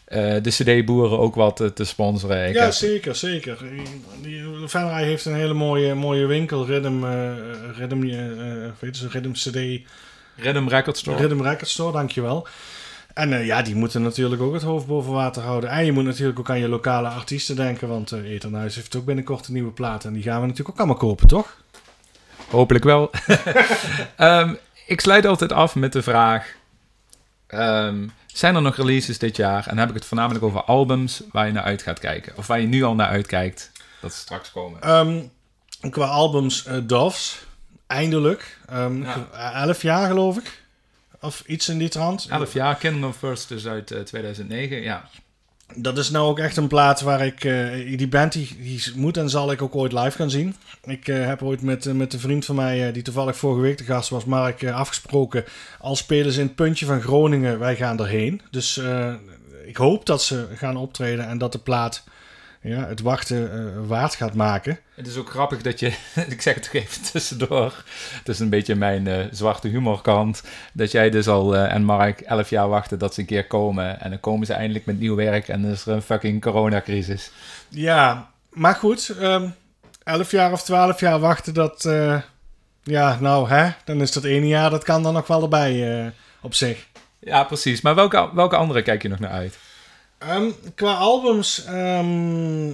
de 0.08 0.50
CD-boeren 0.50 1.20
ook 1.20 1.36
wat 1.36 1.72
te 1.74 1.84
sponsoren. 1.86 2.48
Ik 2.48 2.56
ja, 2.56 2.72
zeker, 2.72 3.15
zeker. 3.15 3.58
Venray 4.65 5.04
heeft 5.04 5.26
een 5.26 5.36
hele 5.36 5.54
mooie, 5.54 5.93
mooie 5.93 6.26
winkel, 6.26 6.65
Rhythm, 6.65 7.04
Rhythm, 7.78 8.00
weet 8.80 8.98
je, 8.98 9.08
Rhythm 9.08 9.32
CD. 9.32 9.82
Rhythm 10.36 10.67
Record 10.67 10.98
Store. 10.98 11.17
Rhythm 11.17 11.41
Record 11.41 11.67
Store, 11.67 11.91
dankjewel. 11.91 12.48
En 13.17 13.32
uh, 13.32 13.46
ja, 13.46 13.62
die 13.62 13.76
moeten 13.76 14.02
natuurlijk 14.02 14.41
ook 14.41 14.54
het 14.54 14.63
hoofd 14.63 14.88
boven 14.88 15.13
water 15.13 15.41
houden. 15.41 15.70
En 15.70 15.86
je 15.86 15.91
moet 15.91 16.04
natuurlijk 16.04 16.39
ook 16.39 16.50
aan 16.50 16.60
je 16.60 16.67
lokale 16.67 17.08
artiesten 17.08 17.56
denken. 17.56 17.88
Want 17.88 18.12
uh, 18.12 18.32
Eternhuis 18.32 18.76
heeft 18.76 18.96
ook 18.96 19.06
binnenkort 19.06 19.48
een 19.48 19.54
nieuwe 19.54 19.72
plaat. 19.72 20.06
En 20.06 20.13
die 20.13 20.24
gaan 20.24 20.41
we 20.41 20.48
natuurlijk 20.48 20.70
ook 20.70 20.78
allemaal 20.78 20.98
kopen, 20.98 21.28
toch? 21.28 21.58
Hopelijk 22.50 22.84
wel. 22.84 23.12
um, 24.20 24.58
ik 24.88 25.02
sluit 25.02 25.26
altijd 25.26 25.52
af 25.52 25.76
met 25.76 25.93
de 25.93 26.02
vraag... 26.02 26.56
Um, 27.50 28.12
zijn 28.38 28.56
er 28.56 28.62
nog 28.62 28.76
releases 28.76 29.17
dit 29.17 29.36
jaar? 29.36 29.63
En 29.63 29.69
dan 29.69 29.78
heb 29.78 29.89
ik 29.89 29.95
het 29.95 30.06
voornamelijk 30.06 30.45
over 30.45 30.63
albums 30.63 31.21
waar 31.32 31.45
je 31.45 31.52
naar 31.52 31.63
uit 31.63 31.82
gaat 31.82 32.00
kijken. 32.00 32.38
Of 32.38 32.47
waar 32.47 32.60
je 32.60 32.67
nu 32.67 32.84
al 32.84 32.95
naar 32.95 33.08
uitkijkt 33.08 33.71
dat 34.02 34.13
ze 34.13 34.19
straks 34.19 34.52
komen. 34.52 34.89
Um, 34.89 35.32
qua 35.89 36.06
albums, 36.06 36.65
uh, 36.67 36.78
Doves. 36.84 37.45
Eindelijk. 37.88 38.60
Ja. 38.69 39.28
Elf 39.54 39.82
jaar 39.82 40.08
geloof 40.08 40.38
ik. 40.38 40.65
Of 41.21 41.43
iets 41.45 41.69
in 41.69 41.78
die 41.78 41.89
trant. 41.89 42.28
11 42.30 42.54
jaar, 42.54 42.76
Kingdom 42.76 43.13
First 43.13 43.52
is 43.52 43.67
uit 43.67 43.91
uh, 43.91 44.00
2009, 44.00 44.82
ja. 44.82 45.10
Dat 45.75 45.97
is 45.97 46.10
nou 46.10 46.27
ook 46.27 46.39
echt 46.39 46.58
een 46.58 46.67
plaat 46.67 47.01
waar 47.01 47.25
ik... 47.25 47.43
Uh, 47.43 47.97
die 47.97 48.08
band 48.08 48.32
die, 48.32 48.84
moet 48.95 49.17
en 49.17 49.30
zal 49.30 49.51
ik 49.51 49.62
ook 49.62 49.75
ooit 49.75 49.91
live 49.91 50.17
gaan 50.17 50.30
zien. 50.30 50.56
Ik 50.84 51.08
uh, 51.08 51.25
heb 51.25 51.43
ooit 51.43 51.62
met, 51.62 51.93
met 51.93 52.13
een 52.13 52.19
vriend 52.19 52.45
van 52.45 52.56
mij, 52.56 52.91
die 52.91 53.03
toevallig 53.03 53.38
vorige 53.38 53.62
week 53.62 53.77
de 53.77 53.84
gast 53.84 54.10
was, 54.10 54.25
Mark, 54.25 54.65
afgesproken. 54.65 55.43
Als 55.80 55.99
spelen 55.99 56.32
ze 56.32 56.39
in 56.39 56.45
het 56.45 56.56
puntje 56.56 56.86
van 56.86 57.01
Groningen, 57.01 57.60
wij 57.60 57.75
gaan 57.75 57.99
erheen. 57.99 58.41
Dus 58.51 58.82
ik 59.65 59.77
hoop 59.77 60.06
dat 60.06 60.23
ze 60.23 60.47
gaan 60.56 60.77
optreden 60.77 61.27
en 61.27 61.38
dat 61.38 61.51
de 61.51 61.60
plaat 61.60 62.03
ja, 62.62 62.88
het 62.88 63.02
wachten 63.02 63.52
uh, 63.54 63.88
waard 63.88 64.15
gaat 64.15 64.34
maken. 64.34 64.80
Het 64.96 65.08
is 65.08 65.17
ook 65.17 65.30
grappig 65.30 65.62
dat 65.62 65.80
je, 65.80 65.88
ik 66.30 66.41
zeg 66.41 66.54
het 66.54 66.63
toch 66.63 66.74
even 66.74 67.02
tussendoor, 67.12 67.84
het 68.13 68.28
is 68.28 68.39
een 68.39 68.50
beetje 68.50 68.76
mijn 68.76 69.06
uh, 69.06 69.26
zwarte 69.32 69.67
humorkant, 69.67 70.43
dat 70.74 70.91
jij 70.91 71.10
dus 71.10 71.28
al 71.28 71.56
uh, 71.56 71.74
en 71.74 71.84
Mark 71.84 72.22
elf 72.22 72.50
jaar 72.50 72.70
wachten 72.70 73.00
dat 73.00 73.13
ze 73.13 73.20
een 73.20 73.26
keer 73.26 73.48
komen 73.48 74.02
en 74.02 74.10
dan 74.10 74.20
komen 74.20 74.46
ze 74.46 74.54
eindelijk 74.54 74.86
met 74.86 75.00
nieuw 75.00 75.15
werk 75.15 75.48
en 75.48 75.62
dan 75.62 75.72
is 75.72 75.86
er 75.86 75.93
een 75.93 76.02
fucking 76.02 76.41
coronacrisis. 76.41 77.32
Ja, 77.70 78.32
maar 78.50 78.76
goed, 78.76 79.15
um, 79.22 79.54
elf 80.04 80.32
jaar 80.32 80.52
of 80.52 80.63
twaalf 80.63 81.00
jaar 81.00 81.20
wachten, 81.20 81.54
dat, 81.54 81.89
ja, 82.84 83.17
nou 83.20 83.50
hè, 83.50 83.70
dan 83.86 84.02
is 84.02 84.12
dat 84.12 84.24
ene 84.24 84.48
jaar, 84.48 84.70
dat 84.70 84.84
kan 84.84 85.04
dan 85.04 85.13
nog 85.13 85.28
wel 85.28 85.41
erbij 85.41 86.13
op 86.41 86.54
zich. 86.54 86.88
Ja, 87.20 87.43
precies. 87.43 87.82
Maar 87.82 87.96
welke, 87.96 88.30
welke 88.34 88.56
andere 88.56 88.82
kijk 88.82 89.02
je 89.02 89.10
nog 89.10 89.20
naar 89.20 89.32
uit? 89.32 89.58
Um, 90.19 90.53
qua 90.75 90.93
albums, 90.93 91.65
um, 91.69 92.67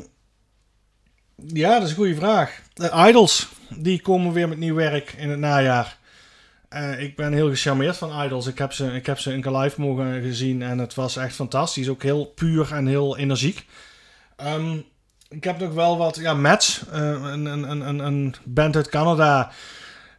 ja, 1.35 1.73
dat 1.73 1.83
is 1.83 1.89
een 1.89 1.95
goede 1.95 2.15
vraag. 2.15 2.61
De 2.73 2.91
Idols, 3.07 3.47
die 3.69 4.01
komen 4.01 4.33
weer 4.33 4.49
met 4.49 4.57
nieuw 4.57 4.75
werk 4.75 5.13
in 5.17 5.29
het 5.29 5.39
najaar. 5.39 5.97
Uh, 6.69 7.01
ik 7.01 7.15
ben 7.15 7.33
heel 7.33 7.49
gecharmeerd 7.49 7.97
van 7.97 8.23
Idols. 8.23 8.47
Ik 8.47 8.57
heb, 8.57 8.73
ze, 8.73 8.93
ik 8.93 9.05
heb 9.05 9.19
ze 9.19 9.39
keer 9.39 9.57
live 9.57 9.81
mogen 9.81 10.21
gezien 10.21 10.61
en 10.61 10.77
het 10.77 10.93
was 10.93 11.15
echt 11.15 11.35
fantastisch. 11.35 11.89
Ook 11.89 12.03
heel 12.03 12.25
puur 12.25 12.73
en 12.73 12.87
heel 12.87 13.17
energiek. 13.17 13.65
Um, 14.45 14.85
ik 15.29 15.43
heb 15.43 15.59
nog 15.59 15.73
wel 15.73 15.97
wat, 15.97 16.15
ja, 16.15 16.33
Mats, 16.33 16.81
uh, 16.93 16.99
een, 16.99 17.45
een, 17.45 17.87
een, 17.87 17.99
een 17.99 18.35
band 18.43 18.75
uit 18.75 18.89
Canada 18.89 19.51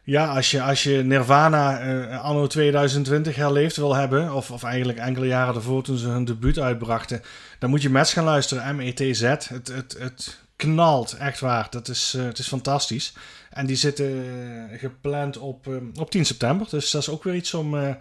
ja, 0.05 0.35
als 0.35 0.51
je, 0.51 0.61
als 0.61 0.83
je 0.83 1.03
Nirvana 1.03 1.85
uh, 1.85 2.23
anno 2.23 2.47
2020 2.47 3.35
herleefd 3.35 3.75
wil 3.75 3.95
hebben, 3.95 4.33
of, 4.33 4.51
of 4.51 4.63
eigenlijk 4.63 4.99
enkele 4.99 5.27
jaren 5.27 5.55
ervoor 5.55 5.83
toen 5.83 5.97
ze 5.97 6.07
hun 6.07 6.25
debuut 6.25 6.59
uitbrachten, 6.59 7.21
dan 7.59 7.69
moet 7.69 7.81
je 7.81 7.89
Mets 7.89 8.13
gaan 8.13 8.23
luisteren, 8.23 8.75
M-E-T-Z. 8.75 9.21
Het, 9.21 9.67
het, 9.73 9.95
het 9.99 10.39
knalt, 10.55 11.13
echt 11.13 11.39
waar. 11.39 11.67
Dat 11.69 11.87
is, 11.87 12.13
uh, 12.17 12.23
het 12.25 12.37
is 12.37 12.47
fantastisch. 12.47 13.13
En 13.49 13.65
die 13.65 13.75
zitten 13.75 14.05
uh, 14.05 14.79
gepland 14.79 15.37
op, 15.37 15.67
op 15.99 16.11
10 16.11 16.25
september, 16.25 16.67
dus 16.69 16.91
dat 16.91 17.01
is 17.01 17.09
ook 17.09 17.23
weer 17.23 17.35
iets 17.35 17.53
om, 17.53 17.97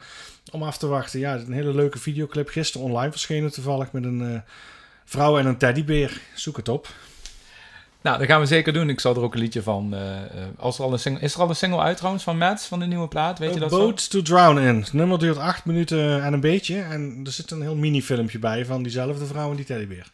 om 0.52 0.62
af 0.62 0.78
te 0.78 0.86
wachten. 0.86 1.20
Ja, 1.20 1.34
een 1.34 1.52
hele 1.52 1.74
leuke 1.74 1.98
videoclip 1.98 2.48
gisteren 2.48 2.86
online 2.86 3.10
verschenen 3.10 3.52
toevallig 3.52 3.92
met 3.92 4.04
een 4.04 4.42
vrouw 5.04 5.38
en 5.38 5.46
een 5.46 5.58
teddybeer. 5.58 6.20
Zoek 6.34 6.56
het 6.56 6.68
op. 6.68 6.88
Nou, 8.04 8.18
dat 8.18 8.26
gaan 8.26 8.40
we 8.40 8.46
zeker 8.46 8.72
doen. 8.72 8.88
Ik 8.88 9.00
zal 9.00 9.14
er 9.14 9.22
ook 9.22 9.34
een 9.34 9.40
liedje 9.40 9.62
van. 9.62 9.94
Uh, 9.94 10.00
als 10.56 10.78
er 10.78 10.84
al 10.84 10.92
een 10.92 10.98
single, 10.98 11.22
is 11.22 11.34
er 11.34 11.40
al 11.40 11.48
een 11.48 11.56
single 11.56 11.80
uit 11.80 11.96
trouwens 11.96 12.24
van 12.24 12.38
Mats 12.38 12.66
van 12.66 12.78
de 12.78 12.86
nieuwe 12.86 13.08
plaat? 13.08 13.38
Weet 13.38 13.54
je 13.54 13.60
dat? 13.60 13.70
Boat 13.70 14.10
to 14.10 14.22
Drown 14.22 14.58
in. 14.58 14.76
Het 14.76 14.92
nummer 14.92 15.18
duurt 15.18 15.36
acht 15.36 15.64
minuten 15.64 16.22
en 16.22 16.32
een 16.32 16.40
beetje. 16.40 16.80
En 16.80 17.20
er 17.24 17.32
zit 17.32 17.50
een 17.50 17.62
heel 17.62 17.76
mini-filmpje 17.76 18.38
bij 18.38 18.64
van 18.64 18.82
diezelfde 18.82 19.26
vrouw 19.26 19.50
en 19.50 19.56
die 19.56 19.64
teddybeer. 19.64 20.06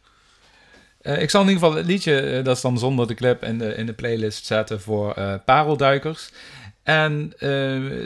Uh, 1.02 1.22
ik 1.22 1.30
zal 1.30 1.42
in 1.42 1.48
ieder 1.48 1.62
geval 1.62 1.78
het 1.78 1.86
liedje, 1.86 2.40
dat 2.42 2.56
is 2.56 2.62
dan 2.62 2.78
zonder 2.78 3.06
de 3.06 3.14
clip, 3.14 3.44
in 3.44 3.58
de, 3.58 3.74
in 3.74 3.86
de 3.86 3.92
playlist 3.92 4.46
zetten 4.46 4.80
voor 4.80 5.40
parelduikers. 5.44 6.30
En 6.82 7.32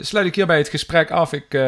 sluit 0.01 0.25
ik 0.25 0.35
hierbij 0.35 0.57
het 0.57 0.69
gesprek 0.69 1.11
af. 1.11 1.33
Ik 1.33 1.59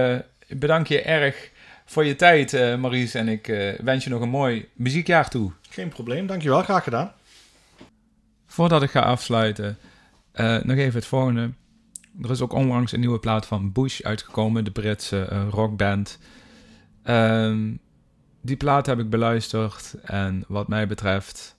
bedank 0.48 0.88
je 0.88 1.02
erg 1.02 1.50
voor 1.86 2.06
je 2.06 2.16
tijd, 2.16 2.78
Maries. 2.78 3.14
En 3.14 3.28
ik 3.28 3.76
wens 3.84 4.04
je 4.04 4.10
nog 4.10 4.22
een 4.22 4.30
mooi 4.30 4.70
muziekjaar 4.74 5.30
toe. 5.30 5.52
Geen 5.70 5.90
probleem, 5.90 6.28
dankjewel. 6.28 6.62
Graag 6.62 6.84
gedaan. 6.84 7.12
Voordat 8.58 8.84
ik 8.84 8.90
ga 8.90 9.00
afsluiten, 9.00 9.78
uh, 10.36 10.58
nog 10.64 10.78
even 10.78 10.94
het 10.94 11.06
volgende. 11.06 11.52
Er 12.22 12.30
is 12.32 12.42
ook 12.42 12.54
onlangs 12.54 12.92
een 12.92 13.00
nieuwe 13.00 13.20
plaat 13.20 13.46
van 13.46 13.72
Bush 13.72 14.02
uitgekomen, 14.02 14.64
de 14.64 14.72
Britse 14.72 15.30
uh, 15.32 15.48
rockband. 15.50 16.20
Uh, 17.06 17.58
die 18.42 18.56
plaat 18.56 18.86
heb 18.86 19.00
ik 19.00 19.10
beluisterd 19.10 19.96
en 20.04 20.44
wat 20.48 20.68
mij 20.68 20.88
betreft 20.88 21.56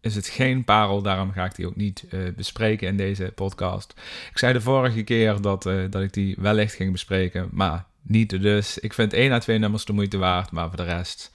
is 0.00 0.14
het 0.14 0.28
geen 0.28 0.64
parel, 0.64 1.02
daarom 1.02 1.32
ga 1.32 1.44
ik 1.44 1.54
die 1.54 1.66
ook 1.66 1.76
niet 1.76 2.04
uh, 2.10 2.34
bespreken 2.36 2.88
in 2.88 2.96
deze 2.96 3.32
podcast. 3.34 3.94
Ik 4.30 4.38
zei 4.38 4.52
de 4.52 4.60
vorige 4.60 5.02
keer 5.02 5.40
dat, 5.40 5.62
dat 5.62 6.02
ik 6.02 6.12
die 6.12 6.36
wellicht 6.38 6.74
ging 6.74 6.92
bespreken, 6.92 7.48
maar 7.52 7.84
niet 8.02 8.42
dus. 8.42 8.78
Ik 8.78 8.92
vind 8.92 9.12
één 9.12 9.32
à 9.32 9.38
twee 9.38 9.58
nummers 9.58 9.84
de 9.84 9.92
moeite 9.92 10.18
waard, 10.18 10.50
maar 10.50 10.68
voor 10.68 10.76
de 10.76 10.84
rest 10.84 11.32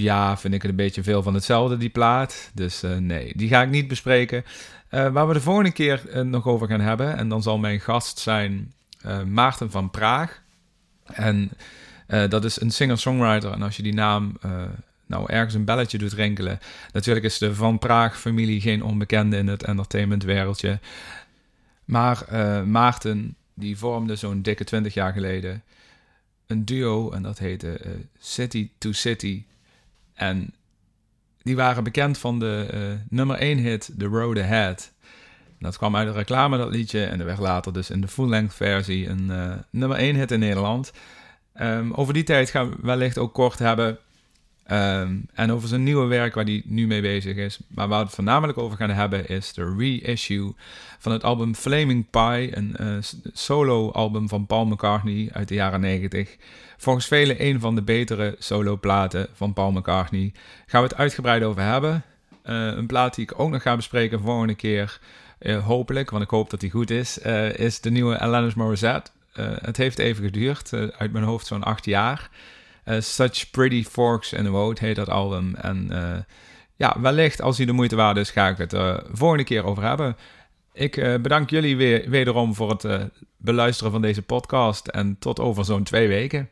ja, 0.00 0.36
vind 0.36 0.54
ik 0.54 0.62
het 0.62 0.70
een 0.70 0.76
beetje 0.76 1.02
veel 1.02 1.22
van 1.22 1.34
hetzelfde, 1.34 1.76
die 1.76 1.88
plaat. 1.88 2.50
Dus 2.54 2.84
uh, 2.84 2.96
nee, 2.96 3.32
die 3.36 3.48
ga 3.48 3.62
ik 3.62 3.70
niet 3.70 3.88
bespreken. 3.88 4.44
Uh, 4.90 5.08
waar 5.08 5.28
we 5.28 5.34
de 5.34 5.40
volgende 5.40 5.72
keer 5.72 6.02
uh, 6.06 6.22
nog 6.22 6.46
over 6.46 6.68
gaan 6.68 6.80
hebben, 6.80 7.16
en 7.16 7.28
dan 7.28 7.42
zal 7.42 7.58
mijn 7.58 7.80
gast 7.80 8.18
zijn 8.18 8.72
Maarten 9.26 9.70
van 9.70 9.90
Praag. 9.90 10.42
En 11.04 11.50
dat 12.06 12.44
is 12.44 12.60
een 12.60 12.70
singer-songwriter. 12.70 13.52
En 13.52 13.62
als 13.62 13.76
je 13.76 13.82
die 13.82 13.94
naam 13.94 14.38
nou 15.06 15.32
ergens 15.32 15.54
een 15.54 15.64
belletje 15.64 15.98
doet 15.98 16.12
rinkelen. 16.12 16.58
Natuurlijk 16.92 17.26
is 17.26 17.38
de 17.38 17.54
Van 17.54 17.78
Praag-familie 17.78 18.60
geen 18.60 18.82
onbekende 18.82 19.36
in 19.36 19.46
het 19.46 19.64
entertainmentwereldje. 19.64 20.78
Maar 21.84 22.24
Maarten, 22.66 23.36
die 23.54 23.78
vormde 23.78 24.16
zo'n 24.16 24.42
dikke 24.42 24.64
20 24.64 24.94
jaar 24.94 25.12
geleden 25.12 25.62
een 26.46 26.64
duo 26.64 27.10
en 27.10 27.22
dat 27.22 27.38
heette 27.38 27.80
City 28.18 28.70
to 28.78 28.92
City. 28.92 29.44
En 30.18 30.54
die 31.42 31.56
waren 31.56 31.84
bekend 31.84 32.18
van 32.18 32.38
de 32.38 32.68
uh, 32.74 32.80
nummer 33.08 33.36
1 33.36 33.58
hit 33.58 33.90
The 33.98 34.06
Road 34.06 34.38
Ahead. 34.38 34.92
Dat 35.58 35.76
kwam 35.76 35.96
uit 35.96 36.06
de 36.06 36.12
reclame, 36.12 36.56
dat 36.56 36.70
liedje. 36.70 37.04
En 37.04 37.20
er 37.20 37.26
werd 37.26 37.38
later 37.38 37.72
dus 37.72 37.90
in 37.90 38.00
de 38.00 38.08
full-length 38.08 38.54
versie 38.54 39.08
een 39.08 39.26
uh, 39.30 39.52
nummer 39.70 39.98
1 39.98 40.16
hit 40.16 40.30
in 40.30 40.38
Nederland. 40.38 40.92
Um, 41.60 41.92
over 41.92 42.14
die 42.14 42.22
tijd 42.22 42.50
gaan 42.50 42.70
we 42.70 42.76
wellicht 42.82 43.18
ook 43.18 43.34
kort 43.34 43.58
hebben. 43.58 43.98
Um, 44.72 45.26
en 45.34 45.52
over 45.52 45.68
zijn 45.68 45.82
nieuwe 45.82 46.06
werk 46.06 46.34
waar 46.34 46.44
hij 46.44 46.62
nu 46.64 46.86
mee 46.86 47.00
bezig 47.00 47.36
is. 47.36 47.58
Maar 47.68 47.88
waar 47.88 47.98
we 47.98 48.04
het 48.04 48.14
voornamelijk 48.14 48.58
over 48.58 48.76
gaan 48.76 48.90
hebben 48.90 49.28
is 49.28 49.52
de 49.52 49.74
reissue 49.78 50.52
van 50.98 51.12
het 51.12 51.24
album 51.24 51.54
Flaming 51.54 52.10
Pie. 52.10 52.56
Een 52.56 52.76
uh, 52.80 52.96
solo 53.32 53.90
album 53.90 54.28
van 54.28 54.46
Paul 54.46 54.66
McCartney 54.66 55.28
uit 55.32 55.48
de 55.48 55.54
jaren 55.54 55.80
90. 55.80 56.36
Volgens 56.76 57.06
velen 57.06 57.44
een 57.44 57.60
van 57.60 57.74
de 57.74 57.82
betere 57.82 58.36
solo-platen 58.38 59.26
van 59.34 59.52
Paul 59.52 59.72
McCartney. 59.72 60.32
Gaan 60.66 60.82
we 60.82 60.88
het 60.88 60.98
uitgebreid 60.98 61.42
over 61.42 61.62
hebben. 61.62 62.02
Uh, 62.44 62.66
een 62.66 62.86
plaat 62.86 63.14
die 63.14 63.24
ik 63.24 63.40
ook 63.40 63.50
nog 63.50 63.62
ga 63.62 63.76
bespreken 63.76 64.20
volgende 64.20 64.54
keer. 64.54 65.00
Uh, 65.40 65.66
hopelijk, 65.66 66.10
want 66.10 66.22
ik 66.22 66.30
hoop 66.30 66.50
dat 66.50 66.60
die 66.60 66.70
goed 66.70 66.90
is. 66.90 67.18
Is 67.52 67.80
de 67.80 67.90
nieuwe 67.90 68.18
Alanis 68.18 68.54
Morissette. 68.54 69.10
het 69.60 69.76
heeft 69.76 69.98
even 69.98 70.24
geduurd, 70.24 70.72
uit 70.98 71.12
mijn 71.12 71.24
hoofd 71.24 71.46
zo'n 71.46 71.62
acht 71.64 71.84
jaar. 71.84 72.30
Such 72.98 73.50
Pretty 73.50 73.84
Forks 73.84 74.32
in 74.32 74.44
the 74.44 74.50
Road 74.50 74.78
heet 74.78 74.96
dat 74.96 75.08
album. 75.08 75.54
En 75.54 75.90
ja, 76.76 76.96
wellicht 77.00 77.42
als 77.42 77.56
hij 77.56 77.66
de 77.66 77.72
moeite 77.72 77.96
waard 77.96 78.16
is, 78.16 78.30
ga 78.30 78.48
ik 78.48 78.58
het 78.58 78.72
er 78.72 79.04
volgende 79.12 79.44
keer 79.44 79.64
over 79.64 79.82
hebben. 79.82 80.16
Ik 80.72 80.94
bedank 80.94 81.50
jullie 81.50 81.76
weer 81.76 82.10
wederom 82.10 82.54
voor 82.54 82.70
het 82.70 83.10
beluisteren 83.36 83.92
van 83.92 84.02
deze 84.02 84.22
podcast. 84.22 84.86
En 84.86 85.16
tot 85.18 85.40
over 85.40 85.64
zo'n 85.64 85.82
twee 85.82 86.08
weken. 86.08 86.48